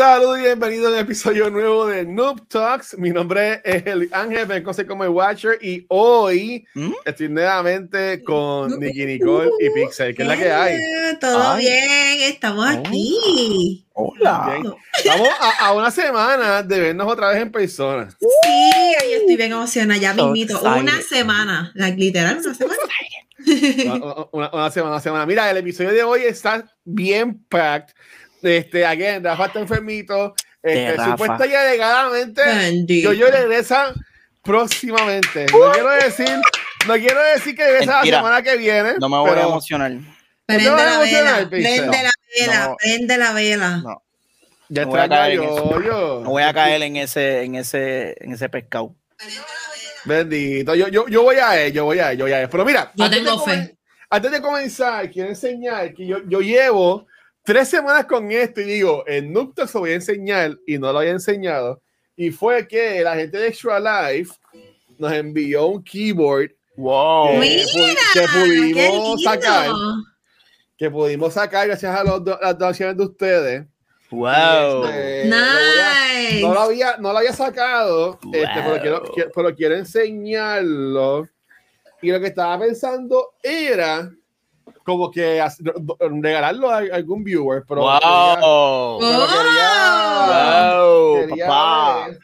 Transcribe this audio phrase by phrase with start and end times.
[0.00, 2.96] Saludos y bienvenidos a un episodio nuevo de Noob Talks.
[2.96, 6.92] Mi nombre es el Ángel, me conoce como el Watcher y hoy ¿Mm?
[7.04, 10.78] estoy nuevamente con Nicky Nicole y Pixel, que es la que hay.
[11.20, 11.66] Todo Ay.
[11.66, 13.84] bien, estamos aquí.
[13.92, 14.46] Hola.
[14.62, 14.74] Bien.
[15.04, 18.08] Vamos a, a una semana de vernos otra vez en persona.
[18.18, 18.26] Sí,
[19.02, 20.00] ahí estoy bien emocionada.
[20.00, 22.78] Ya So mismito, una semana, like, literal, una semana.
[23.84, 25.26] Una, una- una semana, una semana.
[25.26, 27.94] Mira, el episodio de hoy está bien packed.
[28.42, 30.34] Este, again, Rafa está enfermito.
[30.62, 33.12] Este, supuesta y alegadamente, Bendito.
[33.12, 33.94] yo, yo regresa
[34.42, 35.46] próximamente.
[35.52, 36.28] No quiero decir,
[36.86, 38.94] no quiero decir que regresa la semana que viene.
[39.00, 39.92] No me voy a pero- emocionar.
[40.46, 42.76] Prende ¿No te vas a la emocionar, vela, prende la vela, No.
[42.76, 43.76] prende la vela.
[43.78, 44.02] No.
[44.68, 46.20] Ya No voy a caer en yo, yo.
[46.24, 48.94] No voy a caer en ese, en ese, en ese pescado.
[50.04, 50.74] Bendito.
[50.74, 52.48] Yo, yo, yo voy a él, yo voy a él, yo voy a él.
[52.48, 53.76] Pero mira, Yo antes tengo de fe.
[54.08, 57.06] Antes de comenzar, quiero enseñar que yo, yo llevo
[57.42, 60.98] tres semanas con esto y digo, en Nuptos lo voy a enseñar y no lo
[61.00, 61.82] había enseñado.
[62.16, 63.80] Y fue que la gente de Extra
[64.12, 64.32] Life
[64.98, 67.32] nos envió un keyboard Wow.
[67.32, 69.70] que, Mira, que ¡Qué pudimos sacar,
[70.78, 73.66] que pudimos sacar gracias a los do- las donaciones de ustedes.
[74.10, 74.84] Wow.
[74.86, 76.40] Este, lo voy a- Nice.
[76.42, 78.80] no lo había, no lo había sacado, este, pero, Wow.
[78.80, 81.28] quiero, quiero- pero quiero enseñarlo.
[82.02, 84.10] Y lo que estaba pensando era
[84.90, 85.42] como que
[85.98, 88.98] regalarlo a algún viewer, pero quería- Wow.
[89.00, 92.06] pero quería- Wow, quería papá.
[92.08, 92.18] ver.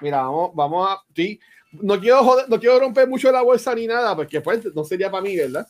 [0.00, 0.98] Mira, vamos, vamos a.
[1.14, 1.38] Sí,
[1.72, 5.10] no quiero joder- no quiero romper mucho la bolsa ni nada, porque pues no sería
[5.10, 5.66] para mí, ¿verdad?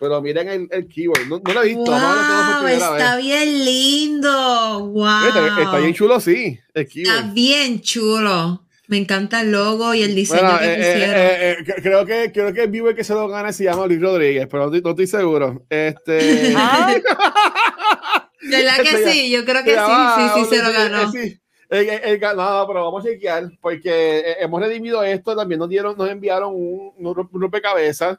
[0.00, 1.26] Pero miren el, el keyboard.
[1.26, 1.90] No, no lo he visto.
[1.90, 3.24] Wow, está vez.
[3.24, 4.86] bien lindo.
[4.90, 5.26] Wow.
[5.26, 6.58] Está, está bien chulo, sí.
[6.74, 8.64] El Está bien chulo.
[8.88, 11.14] Me encanta el logo y el diseño Bueno, que eh, eh, pusieron.
[11.16, 13.86] eh, eh, cre- creo que creo que el viewer que se lo gana se llama
[13.86, 15.62] Luis Rodríguez, pero no, estoy- no estoy seguro.
[15.68, 16.54] Este.
[18.42, 19.30] ¿Verdad que Este sí?
[19.30, 19.80] Yo creo que sí,
[20.16, 21.02] sí, sí, se lo ganó.
[21.02, 21.40] eh, sí.
[21.70, 25.36] El, el- el ganado, pero vamos a chequear porque eh, hemos redimido esto.
[25.36, 28.16] También nos dieron, nos enviaron un, un ro- un rompecabezas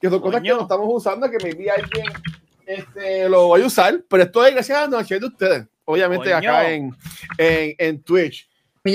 [0.00, 0.56] que son cosas que Coño.
[0.56, 1.30] no estamos usando.
[1.30, 2.06] Que maybe alguien
[2.64, 6.24] este, lo voy a usar, pero esto es gracias a la donación de ustedes, obviamente
[6.30, 6.36] Coño.
[6.38, 6.96] acá en,
[7.36, 8.48] en, en Twitch.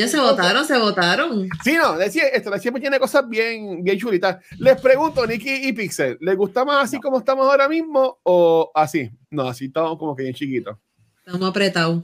[0.07, 1.50] Se votaron, se votaron.
[1.63, 4.38] Sí, no, decía, esto siempre tiene cosas bien, bien chulitas.
[4.59, 9.09] Les pregunto, Nicky y Pixel, ¿les gusta más así como estamos ahora mismo o así?
[9.29, 10.78] No, así estamos como que bien chiquitos.
[11.25, 12.03] Estamos apretados.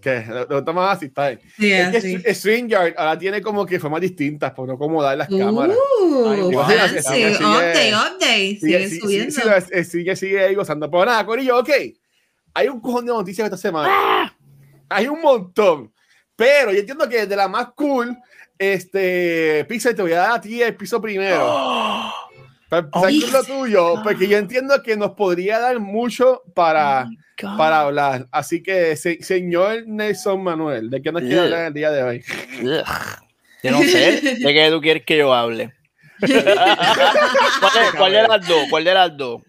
[0.00, 0.24] ¿Qué?
[0.28, 1.06] ¿Les gusta más así?
[1.06, 1.40] Está bien.
[1.56, 2.16] Sí, Es que así.
[2.18, 5.76] Str- StreamYard ahora tiene como que formas distintas por no acomodar las cámaras.
[6.00, 6.62] Uh, Ay, wow.
[6.62, 6.98] fancy.
[7.02, 8.58] Sigue- sigue- Update, update.
[8.60, 9.32] Siguen sí, subiendo.
[9.34, 9.40] sí,
[9.72, 10.88] sí, sigue, sigue ahí gozando.
[10.88, 11.70] Pero nada, Corillo, ok.
[12.54, 13.88] Hay un cojón de noticias esta semana.
[13.90, 14.32] ¡Ah!
[14.88, 15.92] Hay un montón.
[16.38, 18.16] Pero yo entiendo que de la más cool,
[18.56, 21.44] este, Pixel, te voy a dar a ti el piso primero.
[22.68, 27.08] Para empezar Oh, con lo tuyo, porque yo entiendo que nos podría dar mucho para,
[27.56, 28.28] para hablar.
[28.30, 32.22] Así que, se- señor Nelson Manuel, ¿de qué nos quiere hablar el día de hoy?
[33.62, 35.72] Yo no sé de qué tú quieres que yo hable.
[36.20, 38.60] ¿Cuál, cuál de las dos?
[38.70, 39.42] ¿Cuál de las dos?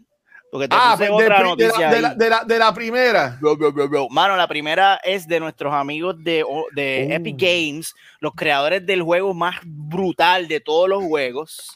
[0.51, 2.15] Porque te Ah, puse de, otra pri- de noticia la, de, la, ahí.
[2.17, 3.37] de la- de la primera.
[3.39, 4.09] Bro, bro, bro, bro.
[4.09, 6.43] Mano, la primera es de nuestros amigos de,
[6.73, 7.13] de Oh.
[7.13, 11.71] Epic Games, los creadores del juego más brutal de todos los juegos.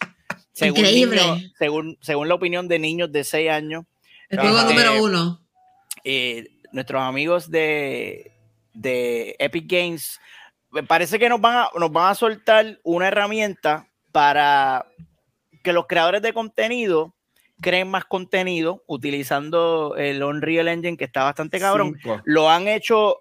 [0.53, 1.21] Según Increíble.
[1.21, 3.85] niños- según, según la opinión de niños de 6 años,
[4.29, 4.67] El juego Ajá.
[4.69, 5.39] número uno.
[6.03, 8.31] eh, nuestros amigos de,
[8.73, 10.19] de Epic Games,
[10.71, 14.85] me parece que nos van, a, nos van a soltar una herramienta para
[15.63, 17.13] que los creadores de contenido
[17.63, 21.95] creen más contenido utilizando el Unreal Engine que está bastante cabrón.
[21.99, 22.21] Cinco.
[22.25, 23.17] Lo han hecho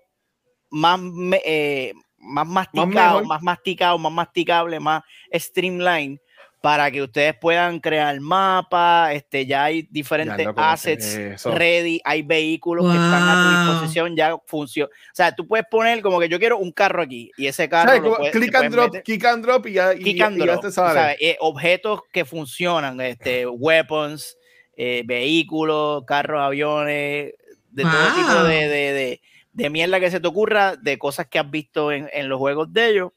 [0.70, 1.00] más,
[1.44, 3.26] eh, más masticado, mejor.
[3.26, 6.20] más, masticado, más masticable, más streamline
[6.62, 11.50] para que ustedes puedan crear mapas, este, ya hay diferentes Ya, assets eso.
[11.50, 13.34] ready, hay vehículos que están a
[13.66, 14.88] tu disposición, ya funciona.
[14.88, 17.88] O sea, tú puedes poner como que yo quiero un carro aquí y ese carro
[17.88, 18.02] ¿Sabes?
[18.04, 20.38] lo puedes- click and drop, meter- kick and drop y ya, y, ya- and y
[20.46, 20.94] ya drop, te sale.
[21.00, 21.16] ¿sabes?
[21.20, 24.38] Eh, objetos que funcionan, este, weapons,
[24.76, 27.32] eh, vehículos, carros, aviones,
[27.70, 29.20] de todo tipo de, de, de-
[29.54, 32.72] de mierda que se te ocurra, de cosas que has visto en, en los juegos
[32.72, 33.10] de ellos.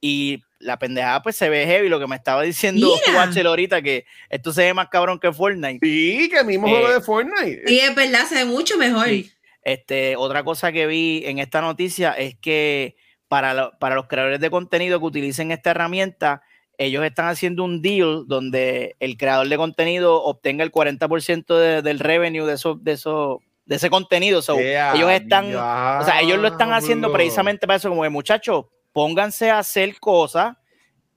[0.00, 2.88] Y la pendejada pues se ve heavy, lo que me estaba diciendo.
[3.14, 5.78] Watcher ahorita, que esto se ve más cabrón que Fortnite.
[5.84, 7.62] Sí, que el mismo Eh, juego de Fortnite.
[7.66, 9.06] Sí, es verdad, se ve mucho mejor.
[9.08, 9.30] Sí.
[9.62, 12.96] Este, otra cosa que vi en esta noticia es que
[13.28, 16.42] para, lo- para los creadores de contenido que utilicen esta herramienta,
[16.78, 21.98] ellos están haciendo un deal donde el creador de contenido obtenga el 40% de- del
[21.98, 24.40] revenue de eso, de eso, de ese contenido.
[24.42, 28.08] So, Yeah, ellos están, o sea, ellos lo están haciendo precisamente para eso, como de
[28.10, 30.56] muchachos, pónganse a hacer cosas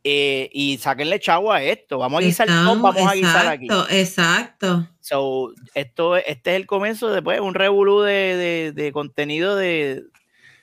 [0.03, 1.99] eh, y sáquenle chavo a esto.
[1.99, 3.65] Vamos a guisar todo, Estamos- vamos a guisar aquí.
[3.65, 4.87] exacto, exacto.
[4.99, 10.03] So, esto, este es el comienzo de pues, un revolú de, de, de contenido de,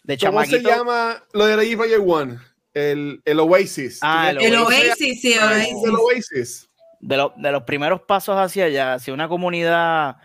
[0.03, 2.39] de ¿Cómo se llama lo de Ready Player One?
[2.75, 3.99] El, el Oasis.
[4.03, 5.75] Ah, ¿Tú el Oasis, sí, Oasis.
[5.85, 6.69] el Oasis?
[7.01, 10.17] de, lo- de los primeros pasos hacia allá, hacia una comunidad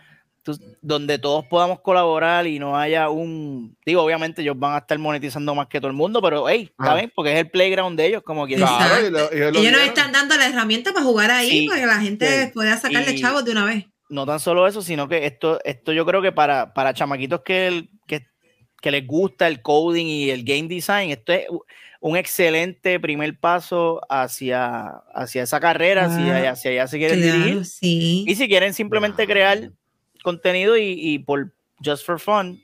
[0.82, 3.76] donde todos podamos colaborar y no haya un.
[3.86, 6.90] Digo, obviamente ellos van a estar monetizando más que todo el mundo, pero hey, Ajá.
[6.90, 7.12] ¿saben?
[7.14, 8.60] Porque es el playground de ellos, como dice.
[8.60, 11.66] Claro, y lo- y lo Ellos nos están dando la herramienta para jugar ahí, Sí,
[11.68, 12.50] para que la gente sí.
[12.52, 13.86] pueda sacarle Y- chavos de una vez.
[14.10, 17.66] No tan solo eso, sino que esto, esto yo creo que para, para chamaquitos que,
[17.66, 18.26] el- que,
[18.82, 21.46] que les gusta el coding y el game design, esto es
[22.00, 26.12] un excelente primer paso hacia, hacia esa carrera, Wow.
[26.18, 27.44] hacia, hacia allá se quieren dirigir.
[27.52, 28.24] Claro, sí.
[28.28, 29.70] Y si quieren simplemente crear
[30.24, 31.52] contenido y, y por
[31.84, 32.60] just for fun,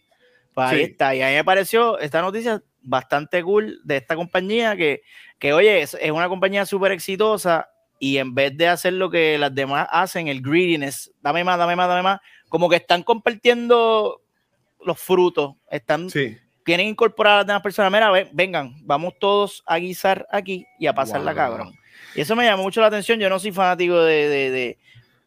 [0.55, 0.83] pues ahí Sí.
[0.91, 1.15] está.
[1.15, 5.03] Y a mí me pareció esta noticia bastante cool de esta compañía que,
[5.39, 7.69] que oye, es, es una compañía súper exitosa
[7.99, 11.77] y en vez de hacer lo que las demás hacen, el greediness, dame más, dame
[11.77, 14.23] más, dame más, como que están compartiendo
[14.85, 16.39] los frutos, están, Sí.
[16.65, 20.87] quieren incorporar a las demás personas, mira, ven- vengan, vamos todos a guisar aquí y
[20.87, 21.37] a pasarla Wow.
[21.37, 21.73] cabrón.
[22.15, 24.79] Y eso me llamó mucho la atención, yo no soy fanático de, de, de-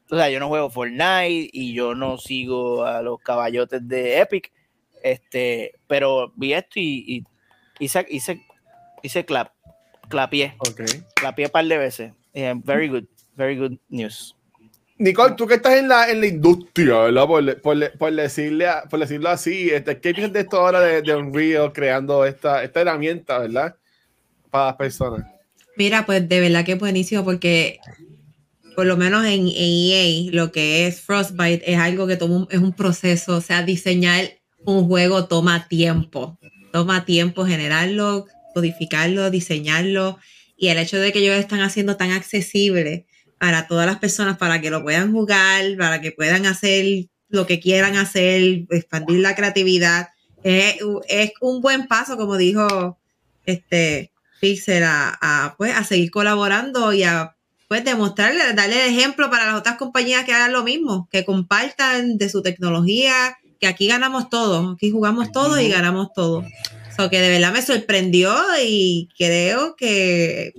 [0.09, 4.51] o sea, yo no juego Fortnite y yo no sigo a los caballotes de Epic,
[5.03, 7.23] este, pero vi esto y, y
[7.83, 8.41] hice, hice,
[9.01, 9.51] hice clap,
[10.09, 10.81] clapié, Ok.
[11.15, 12.11] clapié un par de veces.
[12.33, 13.03] Eh, very good,
[13.35, 14.35] very good news.
[14.97, 17.25] Nicole, tú que estás en la, en la industria, ¿verdad?
[17.27, 21.01] Por, por- por decirle, a- por decirlo así, este, ¿qué piensas de esto ahora de,
[21.01, 23.75] de Unreal creando esta, esta herramienta, ¿verdad?
[24.51, 25.25] Para las personas.
[25.75, 27.79] Mira, pues de verdad que es buenísimo porque
[28.75, 32.59] por lo menos en, EA lo que es Frostbite es algo que toma un- es
[32.59, 34.31] un proceso, o sea, diseñar
[34.65, 36.39] un juego toma tiempo,
[36.71, 40.19] toma tiempo generarlo, codificarlo, diseñarlo
[40.57, 43.05] y el hecho de que ellos están haciendo tan accesible
[43.39, 47.59] para todas las personas para que lo puedan jugar, para que puedan hacer lo que
[47.59, 50.09] quieran hacer, expandir la creatividad,
[50.43, 50.77] es,
[51.41, 52.99] un buen paso, como dijo
[53.45, 57.32] este Pixel, a, pues, a seguir colaborando y a
[57.73, 62.19] pues, demostrarle, darle el ejemplo para las otras compañías que hagan lo mismo, que compartan
[62.19, 66.45] de su tecnología, que aquí ganamos todos, aquí jugamos todos y ganamos todos.
[66.95, 68.31] So que de verdad me sorprendió
[68.63, 70.53] y creo que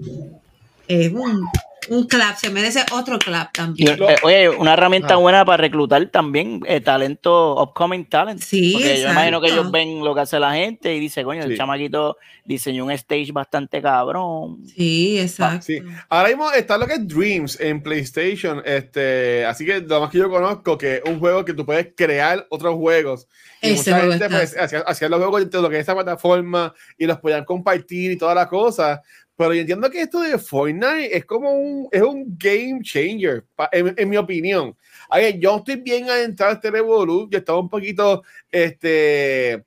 [0.89, 1.47] es un,
[1.91, 3.99] un clap, se merece otro clap Y, también.
[4.09, 5.17] eh, oye, una herramienta Ah.
[5.19, 8.41] buena para reclutar también eh, talento, upcoming talent.
[8.41, 11.43] Sí, Porque yo imagino que ellos ven lo que hace la gente y dice, coño,
[11.45, 11.57] el Sí.
[11.57, 14.59] chamaquito diseñó un stage bastante cabrón.
[14.75, 15.65] Sí, exacto.
[15.67, 15.79] Sí.
[16.09, 18.61] Ahora mismo está lo que es Dreams en PlayStation.
[18.65, 21.89] Este, así que lo más que yo conozco, que es un juego que tú puedes
[21.97, 23.27] crear otros juegos.
[23.63, 26.75] Y Ese mucha gente pues, hacía, hacía los juegos de lo que es esa plataforma
[26.99, 29.01] y los podían compartir y todas las cosas.
[29.37, 33.69] Pero yo entiendo que esto de Fortnite es como un, es un game changer, pa-
[33.73, 34.77] en, en mi opinión.
[35.09, 38.23] A ver, yo estoy bien adentrado en este Revolut, yo estaba un poquito,
[38.53, 39.65] este,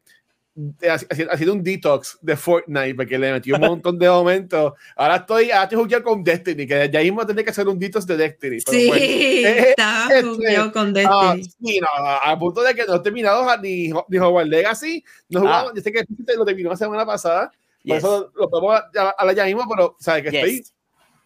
[0.82, 4.74] haci- haci- haciendo un detox de Fortnite porque le metí un montón de momentos.
[4.96, 8.08] Ahora estoy, ahora estoy jugando con Destiny, que ya mismo tendré que hacer un detox
[8.08, 8.60] de Destiny.
[8.66, 9.04] pero Sí, bueno.
[9.48, 11.72] Eh, estaba este, con Ah, Destiny.
[11.74, 11.88] sí, no,
[12.24, 15.04] a punto de que no he terminado ni, ni Hogwarts Legacy.
[15.30, 15.74] No he jugado, Ah.
[15.76, 16.04] yo sé que
[16.38, 17.52] lo terminó la semana pasada.
[17.88, 18.04] Por Yes.
[18.04, 20.40] eso lo podemos a- hablar ya mismo, pero sabes que Yes.
[20.44, 20.64] estoy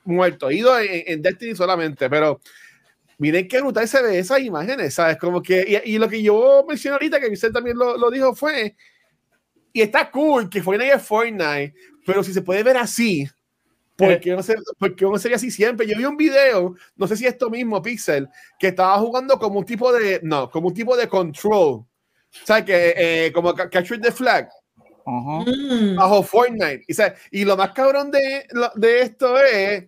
[0.05, 0.51] muerto.
[0.51, 2.39] Ido en, en Destiny solamente, pero
[3.17, 5.17] miren qué brutal se ve esas imágenes, ¿sabes?
[5.17, 8.33] Como que, y, y lo que yo mencioné ahorita, que usted también lo, lo dijo,
[8.35, 8.75] fue,
[9.73, 11.73] y está cool que Fortnite es Fortnite,
[12.05, 13.27] pero si se puede ver así,
[13.95, 15.85] ¿por qué no, se, por qué no sería así siempre?
[15.87, 18.27] Yo vi un video, no sé si esto mismo, Pixel,
[18.59, 21.85] que estaba jugando como un tipo de, no, como un tipo de control,
[22.43, 22.65] ¿sabes?
[22.65, 22.93] Que,
[23.27, 24.49] eh, como ca- Capture the Flag
[25.45, 25.95] Mm.
[25.95, 26.83] bajo Fortnite.
[26.87, 27.19] Y, ¿sabes?
[27.31, 29.83] y lo más cabrón de, de esto es.
[29.83, 29.87] eh,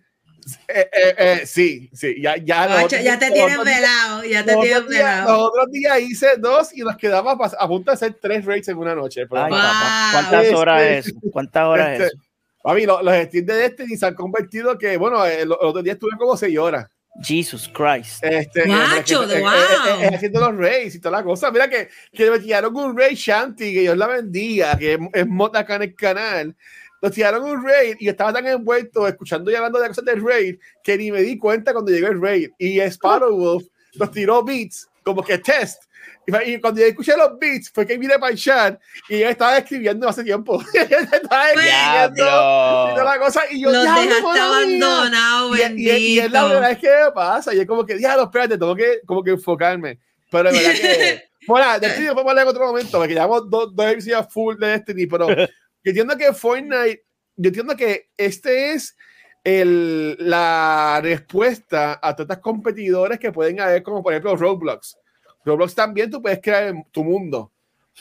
[0.68, 2.82] eh, eh, sí, sí, ya, ya.
[2.82, 5.32] los ya te los tienen otros días- velado, ya te los tienen velado.
[5.32, 8.76] Los otros días hice dos y nos quedaba a punto de hacer tres raids en
[8.76, 9.22] una noche.
[9.22, 9.26] Ay.
[9.28, 9.48] Wow.
[10.12, 11.16] ¿Cuántas Este- horas es eso?
[11.32, 12.24] ¿Cuántas horas es Este, eso?
[12.62, 15.94] Papi, lo- los Steam de Destiny se han convertido que, bueno, eh, los otros días
[15.94, 16.86] estuve como seis horas.
[17.22, 18.22] Jesus Christ.
[18.22, 20.14] Este, Guacho, eh, eh, wow.
[20.14, 21.50] haciendo los raids y toda la cosa.
[21.50, 25.26] Mira que, que me tiraron un raid Shanty, que Dios la bendiga, que es, es
[25.26, 26.56] mod acá en el canal.
[27.00, 30.24] Nos tiraron un raid y yo estaba tan envuelto escuchando y hablando de cosas del
[30.24, 32.50] raid que ni me di cuenta cuando llegó el raid.
[32.58, 35.83] Y Sparrow Wolf nos tiró beats como que test.
[36.26, 39.58] Y, cuando yo escuché los beats, fue que vine para el chat y yo estaba
[39.58, 40.62] escribiendo hace tiempo.
[40.74, 43.42] estaba escribiendo y toda la cosa.
[43.50, 47.12] Y yo, los ya, dejaste abandonado, y, y, y, es la verdad es que me
[47.12, 47.54] pasa.
[47.54, 49.98] Y es como que, diablo, espérate, tengo que, como que enfocarme.
[50.30, 51.24] Pero es verdad que.
[51.46, 54.66] bueno, de Destiny podemos hablar en otro momento, porque llevamos dos, dos episodios full de
[54.68, 55.46] Destiny, pero yo
[55.84, 57.04] entiendo que Fortnite,
[57.36, 58.96] yo entiendo que este es
[59.44, 64.96] el, la respuesta a estos competidores que pueden haber, como por ejemplo Roblox.
[65.44, 67.52] Roblox también tú puedes crear tu mundo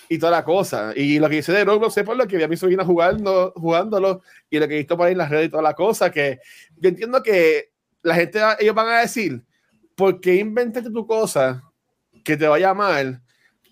[0.10, 0.94] y toda la cosa.
[0.96, 3.54] Y lo que dice de Roblox es por lo que vi a mi sobrina jugando,
[3.56, 6.12] jugándolo y lo que he visto por ahí en las redes y toda la cosa,
[6.12, 6.40] que
[6.78, 7.72] yo entiendo que
[8.02, 9.42] la gente, ellos van a decir,
[9.96, 11.64] ¿por qué inventaste tu cosa
[12.24, 13.22] que te vaya mal?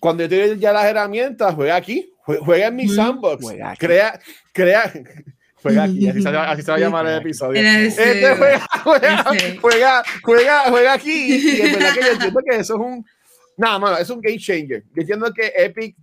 [0.00, 3.46] Cuando yo te doy ya las herramientas, juega aquí, juega en mi sandbox,
[3.78, 4.18] crea,
[4.52, 4.92] crea,
[5.62, 7.60] juega aquí, así se, así se va a llamar el episodio.
[7.60, 9.24] Este, juega, juega,
[9.60, 11.34] juega, juega, juega aquí.
[11.34, 13.06] Y es verdad que yo entiendo que eso es un
[13.56, 14.82] Nada, mano, es un game changer.
[14.94, 15.96] Yo entiendo que Epic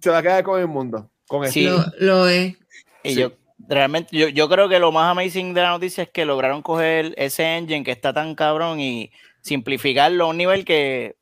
[0.00, 1.10] se va a quedar con el mundo.
[1.26, 2.54] Con sí, lo, lo, es.
[3.02, 3.20] Y sí.
[3.20, 3.32] yo,
[3.68, 7.14] realmente, yo, yo creo que lo más amazing de la noticia es que lograron coger
[7.16, 11.16] ese engine que está tan cabrón y simplificarlo a un nivel que.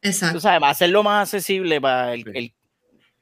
[0.00, 0.36] Exacto.
[0.36, 2.54] Tú sabes, va a hacerlo más accesible para el, el,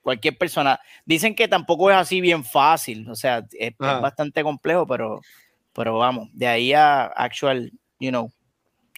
[0.02, 0.78] cualquier persona.
[1.04, 5.20] Dicen que tampoco es así bien fácil, o sea, es, es bastante complejo, pero,
[5.72, 8.30] pero vamos, de ahí a actual, you know,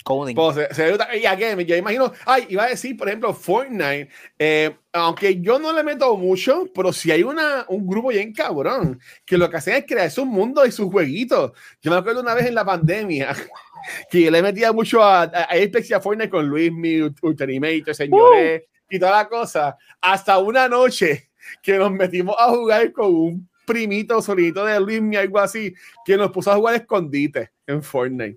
[0.05, 0.35] Coding.
[0.35, 4.75] Pues, se, se, y again, yo imagino, ay, iba a decir, por ejemplo, Fortnite, eh,
[4.93, 9.37] aunque yo no le meto mucho, pero si hay una, un grupo bien cabrón, que
[9.37, 11.53] lo que hacen es crear su mundo y sus jueguitos.
[11.83, 13.35] Yo me acuerdo una vez en la pandemia,
[14.11, 18.63] que le metía mucho a, a, Apex y a Fortnite con Luis, mi Ultimate, señores,
[18.63, 18.95] uh.
[18.95, 21.31] y toda la cosa, hasta una noche
[21.63, 25.75] que nos metimos a jugar con un primito solito de Luis, algo así,
[26.05, 28.37] que nos puso a jugar escondite en Fortnite.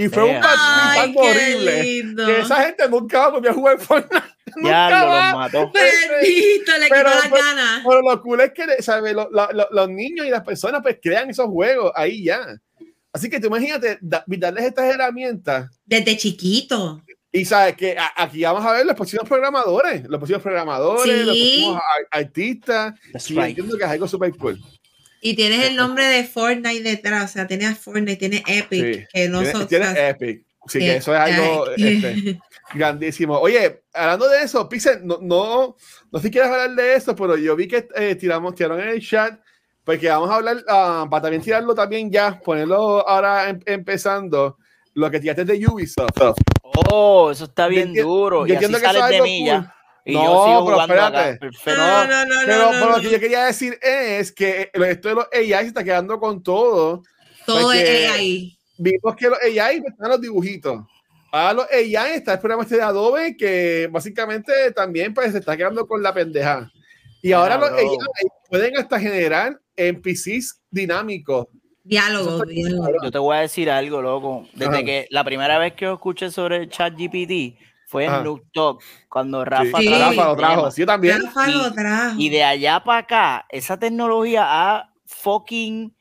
[0.00, 1.82] Y fue un partido horrible.
[1.82, 2.26] Lindo.
[2.26, 4.24] Que esa gente nunca va a jugar Fortnite.
[4.64, 5.70] Ya lo los mató.
[5.72, 7.82] Bendito, le pero, quitó la gana.
[7.86, 9.12] Pero lo cool es que ¿sabe?
[9.12, 12.40] Lo, lo, lo, los niños y las personas pues crean esos juegos ahí ya.
[13.12, 15.70] Así que tú imagínate da, darles estas herramientas.
[15.84, 17.00] Desde chiquito.
[17.30, 21.24] Y sabes que aquí vamos a ver los próximos programadores, los próximos programadores, sí.
[21.24, 22.94] los próximos artistas.
[23.28, 23.48] y right.
[23.50, 24.58] entiendo que es algo súper cool.
[25.20, 29.06] Y tienes el nombre de Fortnite detrás, o sea, tienes Fortnite, tienes Epic, sí.
[29.12, 29.68] que no son.
[29.68, 32.38] Tienes Epic, sí, que eso es algo este,
[32.74, 33.38] grandísimo.
[33.38, 35.76] Oye, hablando de eso, Pixel, no, no,
[36.10, 38.88] no sé si quieres hablar de eso, pero yo vi que eh, tiramos, tiraron en
[38.88, 39.38] el chat,
[39.84, 44.56] porque vamos a hablar, uh, para también tirarlo también ya, ponerlo ahora em, empezando,
[44.94, 46.34] lo que tiraste de Ubisoft.
[46.62, 48.46] Oh, eso está bien yo, duro.
[48.46, 49.74] Yo y así que sales de mí ya.
[50.04, 51.46] Y no, yo sigo pero espérate.
[51.66, 55.14] No, no, no, pero, no, pero lo que yo quería decir es que esto de
[55.14, 57.02] los AI se está quedando con todo.
[57.46, 58.56] Todo es AI.
[58.78, 60.80] Vimos que los AI están los dibujitos.
[61.32, 65.56] Ahora los AI está el programa este de Adobe que básicamente también pues se está
[65.56, 66.70] quedando con la pendeja.
[67.22, 67.96] Y ahora los AI
[68.48, 71.46] pueden hasta generar NPCs dinámicos.
[71.84, 72.88] Diálogo, diálogo.
[73.02, 74.46] Yo te voy a decir algo, loco.
[74.54, 74.84] Desde Ajá.
[74.84, 77.58] que la primera vez que yo escuché sobre el chat GPT,
[77.90, 79.88] fue en Noob Talk, cuando Rafa, sí.
[79.88, 80.70] Rafa lo trajo.
[80.70, 81.20] Sí, también.
[81.24, 82.14] Rafa lo trajo.
[82.16, 85.92] Y, y, de allá para acá, esa tecnología ha fucking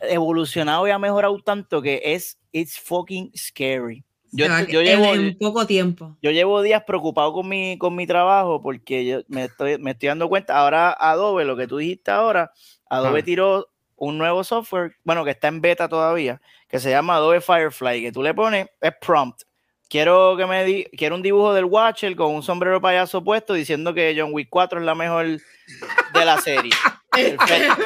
[0.00, 4.04] evolucionado y ha mejorado tanto que es it's fucking scary.
[4.32, 6.16] Yo, yo llevo en poco tiempo.
[6.22, 10.08] Yo llevo días preocupado con mi, con mi trabajo porque yo me estoy, me estoy
[10.08, 10.58] dando cuenta.
[10.58, 12.50] Ahora Adobe, lo que tú dijiste ahora,
[12.90, 13.24] Adobe ah.
[13.24, 18.02] tiró un nuevo software, bueno, que está en beta todavía, que se llama Adobe Firefly,
[18.02, 19.42] que tú le pones, es prompt
[19.92, 23.92] quiero que me di, quiero un dibujo del Watcher con un sombrero payaso puesto diciendo
[23.92, 26.72] que John Wick 4 es la mejor de la serie.
[27.10, 27.82] Perfecto.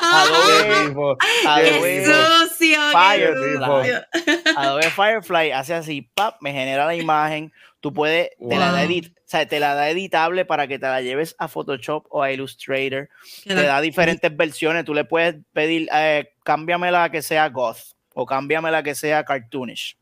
[0.00, 4.52] Adobe, Adobe sucio, Firefly.
[4.56, 7.52] Adobe Firefly hace así, pap, me genera la imagen.
[7.80, 8.50] Tú puedes, wow.
[8.50, 11.34] te la da edit, o sea, te la da editable para que te la lleves
[11.40, 13.08] a Photoshop o a Illustrator.
[13.44, 14.84] Te da diferentes versiones.
[14.84, 19.98] Tú le puedes pedir, eh, cámbiamela que sea goth o cámbiamela que sea cartoonish.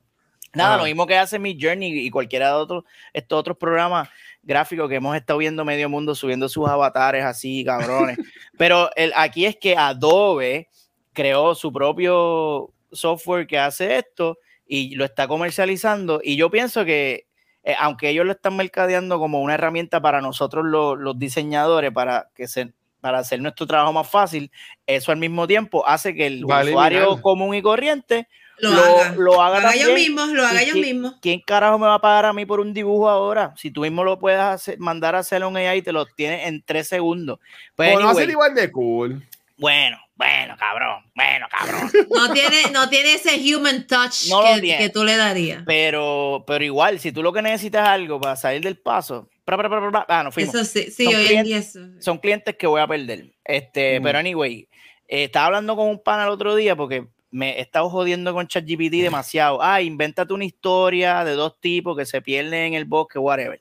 [0.56, 0.78] Nada, ah.
[0.78, 4.08] lo mismo que hace mi Journey y cualquiera de otros, estos otros programas
[4.42, 8.16] gráficos que hemos estado viendo medio mundo subiendo sus avatares así, cabrones.
[8.58, 10.68] Pero el, aquí es que Adobe
[11.12, 16.20] creó su propio software que hace esto y lo está comercializando.
[16.22, 17.26] Y yo pienso que,
[17.62, 22.30] eh, aunque ellos lo están mercadeando como una herramienta para nosotros los, los diseñadores, para
[22.34, 22.72] que se,
[23.02, 24.50] para hacer nuestro trabajo más fácil,
[24.86, 28.26] eso al mismo tiempo hace que el vale, usuario común y corriente
[28.58, 29.14] lo, lo, haga.
[29.16, 31.14] Lo haga, lo haga ellos mismos, lo haga ellos mismos.
[31.20, 33.52] ¿Quién carajo me va a pagar a mí por un dibujo ahora?
[33.56, 36.46] Si tú mismo lo puedes hacer, mandar a hacer un AI y te lo tienes
[36.46, 37.38] en tres segundos.
[37.74, 39.22] Pues, anyway, no hacer igual de cool.
[39.58, 41.90] Bueno, bueno, cabrón, bueno, cabrón.
[42.14, 44.78] No tiene, no tiene ese human touch No que, tiene.
[44.78, 45.62] que tú le darías.
[45.66, 49.56] Pero, pero igual, si tú lo que necesitas es algo para salir del paso, pra,
[49.56, 50.54] pra, pra, pra, pra, ah, no fuimos.
[50.54, 51.80] Eso sí, sí, Son hoy en clientes- día eso.
[52.00, 53.32] Son clientes que voy a perder.
[53.44, 54.02] Este, Mm.
[54.02, 54.68] pero anyway,
[55.08, 58.46] eh, estaba hablando con un pana el otro día porque me he estado jodiendo con
[58.46, 59.62] ChatGPT demasiado.
[59.62, 63.60] Ah, invéntate una historia de dos tipos que se pierden en el bosque, whatever.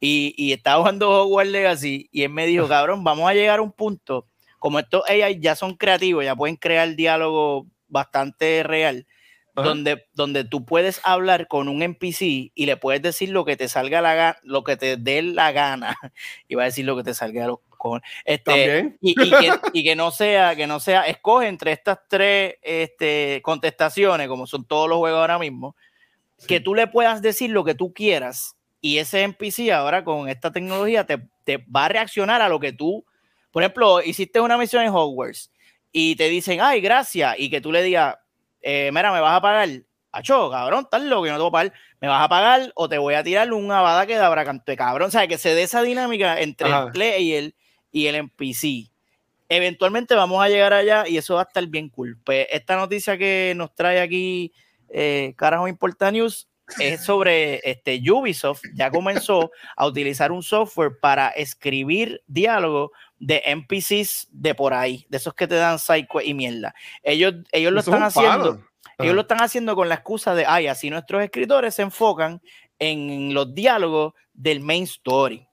[0.00, 3.62] Y, y estaba jugando Hogwarts Legacy y él me dijo, cabrón, vamos a llegar a
[3.62, 4.26] un punto,
[4.58, 9.06] como estos AI ya son creativos, ya pueden crear diálogo bastante real,
[9.54, 13.68] donde, donde tú puedes hablar con un NPC y le puedes decir lo que te
[13.68, 15.96] salga la gana, lo que te dé la gana.
[16.48, 18.08] Iba a decir lo que te salga de los cojones.
[18.24, 22.56] Este, y, y que, y que no sea, que no sea, escoge entre estas tres
[22.62, 25.76] este, contestaciones, como son todos los juegos ahora mismo,
[26.46, 30.52] que tú le puedas decir lo que tú quieras y ese NPC ahora con esta
[30.52, 33.04] tecnología te, te va a reaccionar a lo que tú,
[33.50, 35.50] por ejemplo, hiciste una misión en Hogwarts
[35.90, 38.16] y te dicen, ay, gracias, y que tú le digas,
[38.60, 39.68] eh, mira, me vas a pagar,
[40.12, 42.88] acho, cabrón, estás loco, yo no te voy a pagar, me vas a pagar o
[42.88, 45.54] te voy a tirar un abada que dabra canto de cabrón, o sea, que se
[45.54, 46.84] dé esa dinámica entre Ajá.
[46.84, 47.54] el player
[47.96, 48.90] y el NPC.
[49.48, 52.18] Eventualmente vamos a llegar allá y eso va a estar bien cool.
[52.22, 54.52] Pues esta noticia que nos trae aquí,
[54.90, 56.46] eh, Carajo Importa News,
[56.78, 58.60] es sobre este Ubisoft.
[58.74, 65.16] Ya comenzó a utilizar un software para escribir diálogo de NPCs de por ahí, de
[65.16, 66.74] esos que te dan psycho y mierda.
[67.02, 68.58] Ellos, ellos lo están haciendo.
[68.58, 68.66] palo.
[68.98, 72.42] Ellos lo están haciendo con la excusa de, ay, así nuestros escritores se enfocan
[72.78, 75.48] en los diálogos del main story.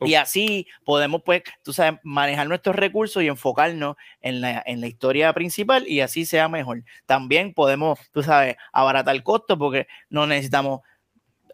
[0.00, 4.86] Y así podemos, pues, tú sabes, manejar nuestros recursos y enfocarnos en la, en la
[4.86, 6.82] historia principal y así sea mejor.
[7.06, 10.80] También podemos, tú sabes, abaratar costos porque no necesitamos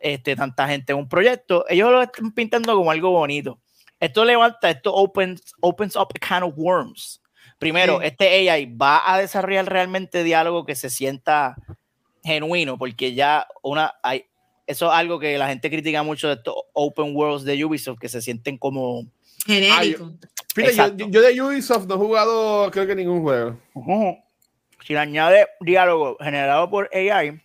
[0.00, 1.64] este, tanta gente en un proyecto.
[1.68, 3.60] Ellos lo están pintando como algo bonito.
[4.00, 7.20] Esto levanta, esto opens, opens up a can of worms.
[7.58, 8.06] Primero, Sí.
[8.06, 11.56] este AI va a desarrollar realmente diálogo que se sienta
[12.24, 14.24] genuino, porque ya una hay,
[14.70, 18.08] eso es algo que la gente critica mucho de estos open worlds de Ubisoft, que
[18.08, 19.04] se sienten como
[19.44, 20.12] Genérico.
[20.54, 23.58] Fíjate, yo, yo de Ubisoft no he jugado, creo que ningún juego.
[23.74, 24.16] Ujú.
[24.84, 27.40] Si le añade diálogo generado por AI,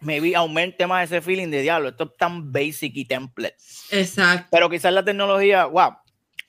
[0.00, 1.90] maybe aumente más ese feeling de diálogo.
[1.90, 3.56] Esto es tan basic y template.
[3.90, 4.48] Exacto.
[4.50, 5.96] Pero quizás la tecnología, wow.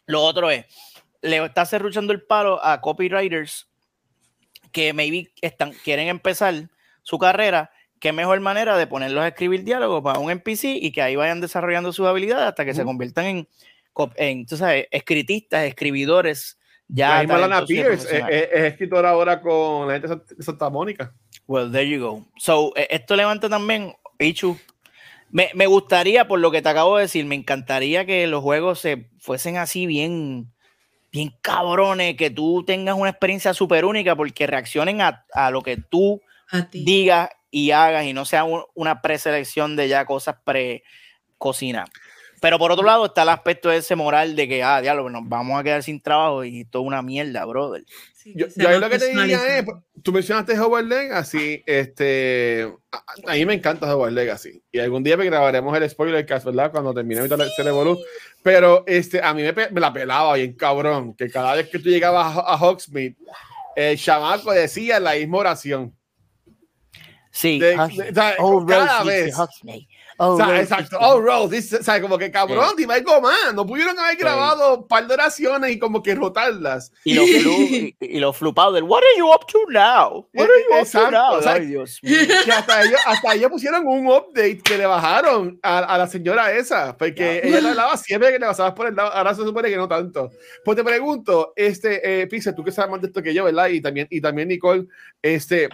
[0.08, 0.66] Lo otro es,
[1.22, 3.68] le está cerruchando el palo a copywriters
[4.72, 6.70] que maybe están, quieren empezar
[7.02, 7.72] su carrera.
[8.06, 11.41] Qué mejor manera de ponerlos a escribir diálogos para un NPC y que ahí vayan
[11.41, 13.48] desarrollando sus habilidades hasta que se conviertan en,
[14.18, 16.60] en tú sabes, escritistas, escribidores.
[16.88, 17.28] Ya y
[17.65, 18.44] Pierce es, profesionales.
[18.54, 21.15] es- es escritora ahora con la gente de Sant- de Santa Mónica.
[21.48, 22.24] Well, there you go.
[22.38, 24.56] So, eh, esto levanta también, Ichu.
[25.32, 28.82] Me, me gustaría, por lo que te acabo de decir, me encantaría que los juegos
[28.82, 30.54] se fuesen así bien,
[31.12, 35.78] bien cabrones, que tú tengas una experiencia súper única porque reaccionen a, a lo que
[35.78, 41.89] tú A digas y hagas y no sea un- una preselección de ya cosas pre-cocinadas.
[42.41, 45.58] Pero por otro lado está el aspecto ese moral de que, ah, diablo, nos vamos
[45.58, 47.86] a quedar sin trabajo y todo una mierda, brother.
[48.13, 49.84] Sí, Yo, yo ahí lo que te diría es, personalizado.
[50.04, 55.15] tú mencionaste Hogwarts Legacy, este, a, a mí me encanta Hogwarts Legacy, y algún día
[55.15, 56.72] me grabaremos el spoiler cast, ¿verdad?
[56.72, 57.98] Cuando termine mi Celebolu,
[58.44, 59.41] pero este, a mí
[59.72, 63.15] me la pelaba bien cabrón, que cada vez que tú llegabas a, a Hogsmeade,
[63.78, 65.96] el chamaco decía la misma oración.
[67.38, 67.98] Sí, De- Huxley.
[67.98, 69.38] de- o sea, oh, cada Rose, vez.
[69.38, 69.88] Huxley.
[70.17, 70.98] Oh, O sea, Rose, exacto.
[71.02, 73.54] Oh, Rose, dice- o sea, como que cabrón, dime algo más.
[73.54, 76.93] No pudieron haber grabado un par de oraciones y como que rotarlas.
[77.04, 80.26] Y los flu, y, los flupados del What are you up to now?
[80.34, 81.34] What are you up to Exacto, now?
[81.34, 82.15] o sea, Ay, Dios mío.
[82.45, 86.54] que hasta ellos, hasta ellos pusieron un update que le bajaron a, a la señora
[86.54, 89.69] esa, porque ella le hablaba siempre que le pasabas por el lado, ahora se supone
[89.69, 90.32] que no tanto.
[90.63, 93.67] Pues te pregunto, este, eh, tú que sabes más de esto que yo, ¿verdad?
[93.67, 94.86] Y también, y también Nicole,
[95.21, 95.67] este...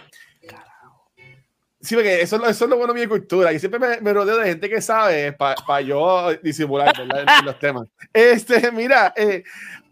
[1.82, 3.52] Sí, porque eso, eso es lo bueno de mi cultura.
[3.52, 7.26] Y siempre me, me rodeo de gente que sabe para yo disimular, ¿verdad?
[7.44, 7.88] Los temas.
[8.12, 9.42] Este, mira, eh,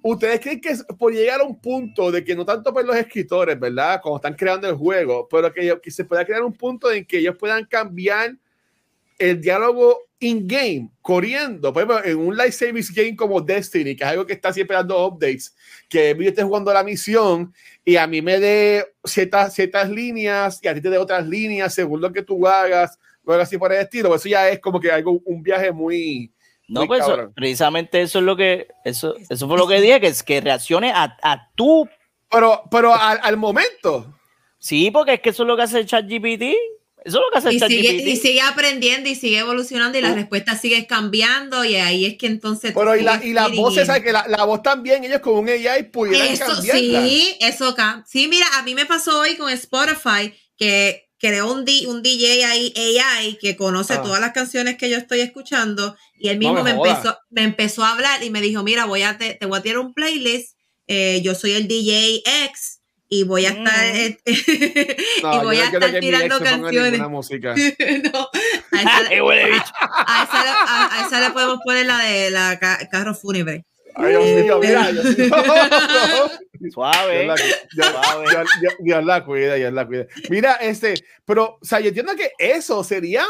[0.01, 3.59] ¿ustedes creen que por llegar a un punto de que no tanto por los escritores,
[3.59, 4.01] ¿verdad?
[4.01, 7.19] Cuando están creando el juego, pero que, que se pueda crear un punto en que
[7.19, 8.37] ellos puedan cambiar
[9.19, 14.11] el diálogo in-game, corriendo, por ejemplo, en un live service game como Destiny, que es
[14.11, 15.57] algo que está siempre dando updates,
[15.89, 17.53] que yo esté jugando la misión
[17.85, 21.73] y a mí me dé ciertas, ciertas líneas y a ti te dé otras líneas
[21.75, 24.79] según lo que tú hagas, o algo así por el estilo, eso ya es como
[24.79, 26.31] que algo, un viaje muy...
[26.69, 30.01] No, muy pues eso- precisamente eso es lo que, eso, eso fue lo que dije,
[30.01, 31.89] que es que reaccione a, a tu,
[32.31, 34.15] Pero, pero al, al momento,
[34.59, 36.45] sí, porque es que eso es lo que hace ChatGPT,
[37.05, 40.03] Eso es lo que hace Y el sigue, y sigue aprendiendo y sigue evolucionando y
[40.03, 42.73] las respuestas siguen cambiando y ahí es que entonces...
[42.75, 43.87] Pero y, la, y las voces.
[43.87, 44.03] ¿sabes?
[44.03, 47.03] Que la, la voz también, ellos con un AI pudieran Eso cambiarla.
[47.09, 48.05] sí, eso acá.
[48.07, 52.45] Sí, mira, a mí me pasó hoy con Spotify que creó un, di- un DJ
[52.45, 54.03] ahí, AI que conoce Ah.
[54.03, 57.85] todas las canciones que yo estoy escuchando y él No mismo me empezó, me empezó
[57.85, 60.55] a hablar y me dijo, mira, voy a te, te voy a tirar un playlist,
[60.87, 62.80] eh, yo soy el DJ X
[63.13, 63.97] y voy a estar, Mm.
[63.97, 64.17] eh,
[65.23, 67.01] No, y voy no a estar que tirando canciones.
[67.09, 67.55] música.
[68.13, 68.29] No,
[68.73, 72.89] a esa, a esa le- a- a esa le podemos poner la de la ca-
[72.91, 73.65] carro fúnebre.
[73.97, 75.29] Ay, Dios mío, mira, Dios mío.
[76.73, 77.29] Suave.
[77.73, 80.07] Dios la, cuida, Dios la cuida.
[80.29, 80.95] Mira, este,
[81.25, 83.25] pero, o sea, yo entiendo que eso sería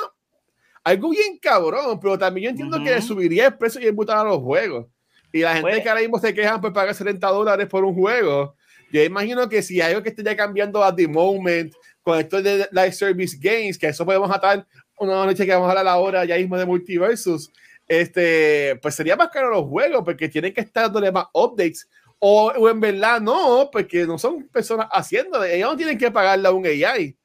[0.84, 3.06] algo bien cabrón, pero también yo entiendo que le Ujú.
[3.06, 4.86] subiría el precio y embutar a los juegos.
[5.32, 7.94] Y la gente Pues- que ahora mismo se quejan por pagar 70 dólares por un
[7.94, 8.56] juego,
[8.92, 11.72] yo imagino que si hay algo que esté ya cambiando at the moment
[12.02, 14.66] con esto de Live Service Games, que eso podemos atar
[14.98, 17.50] una noche que vamos a hablar ahora ya mismo de Multiversus,
[17.88, 21.88] este, pues sería más caro los juegos porque tienen que estar dándole más updates.
[22.18, 26.46] O, o en verdad no, porque no son personas haciendo, ellos no tienen que pagarle
[26.48, 27.16] a un AI.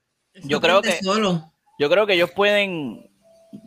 [0.43, 1.51] Yo creo que- Solo.
[1.77, 3.09] Yo creo que ellos pueden.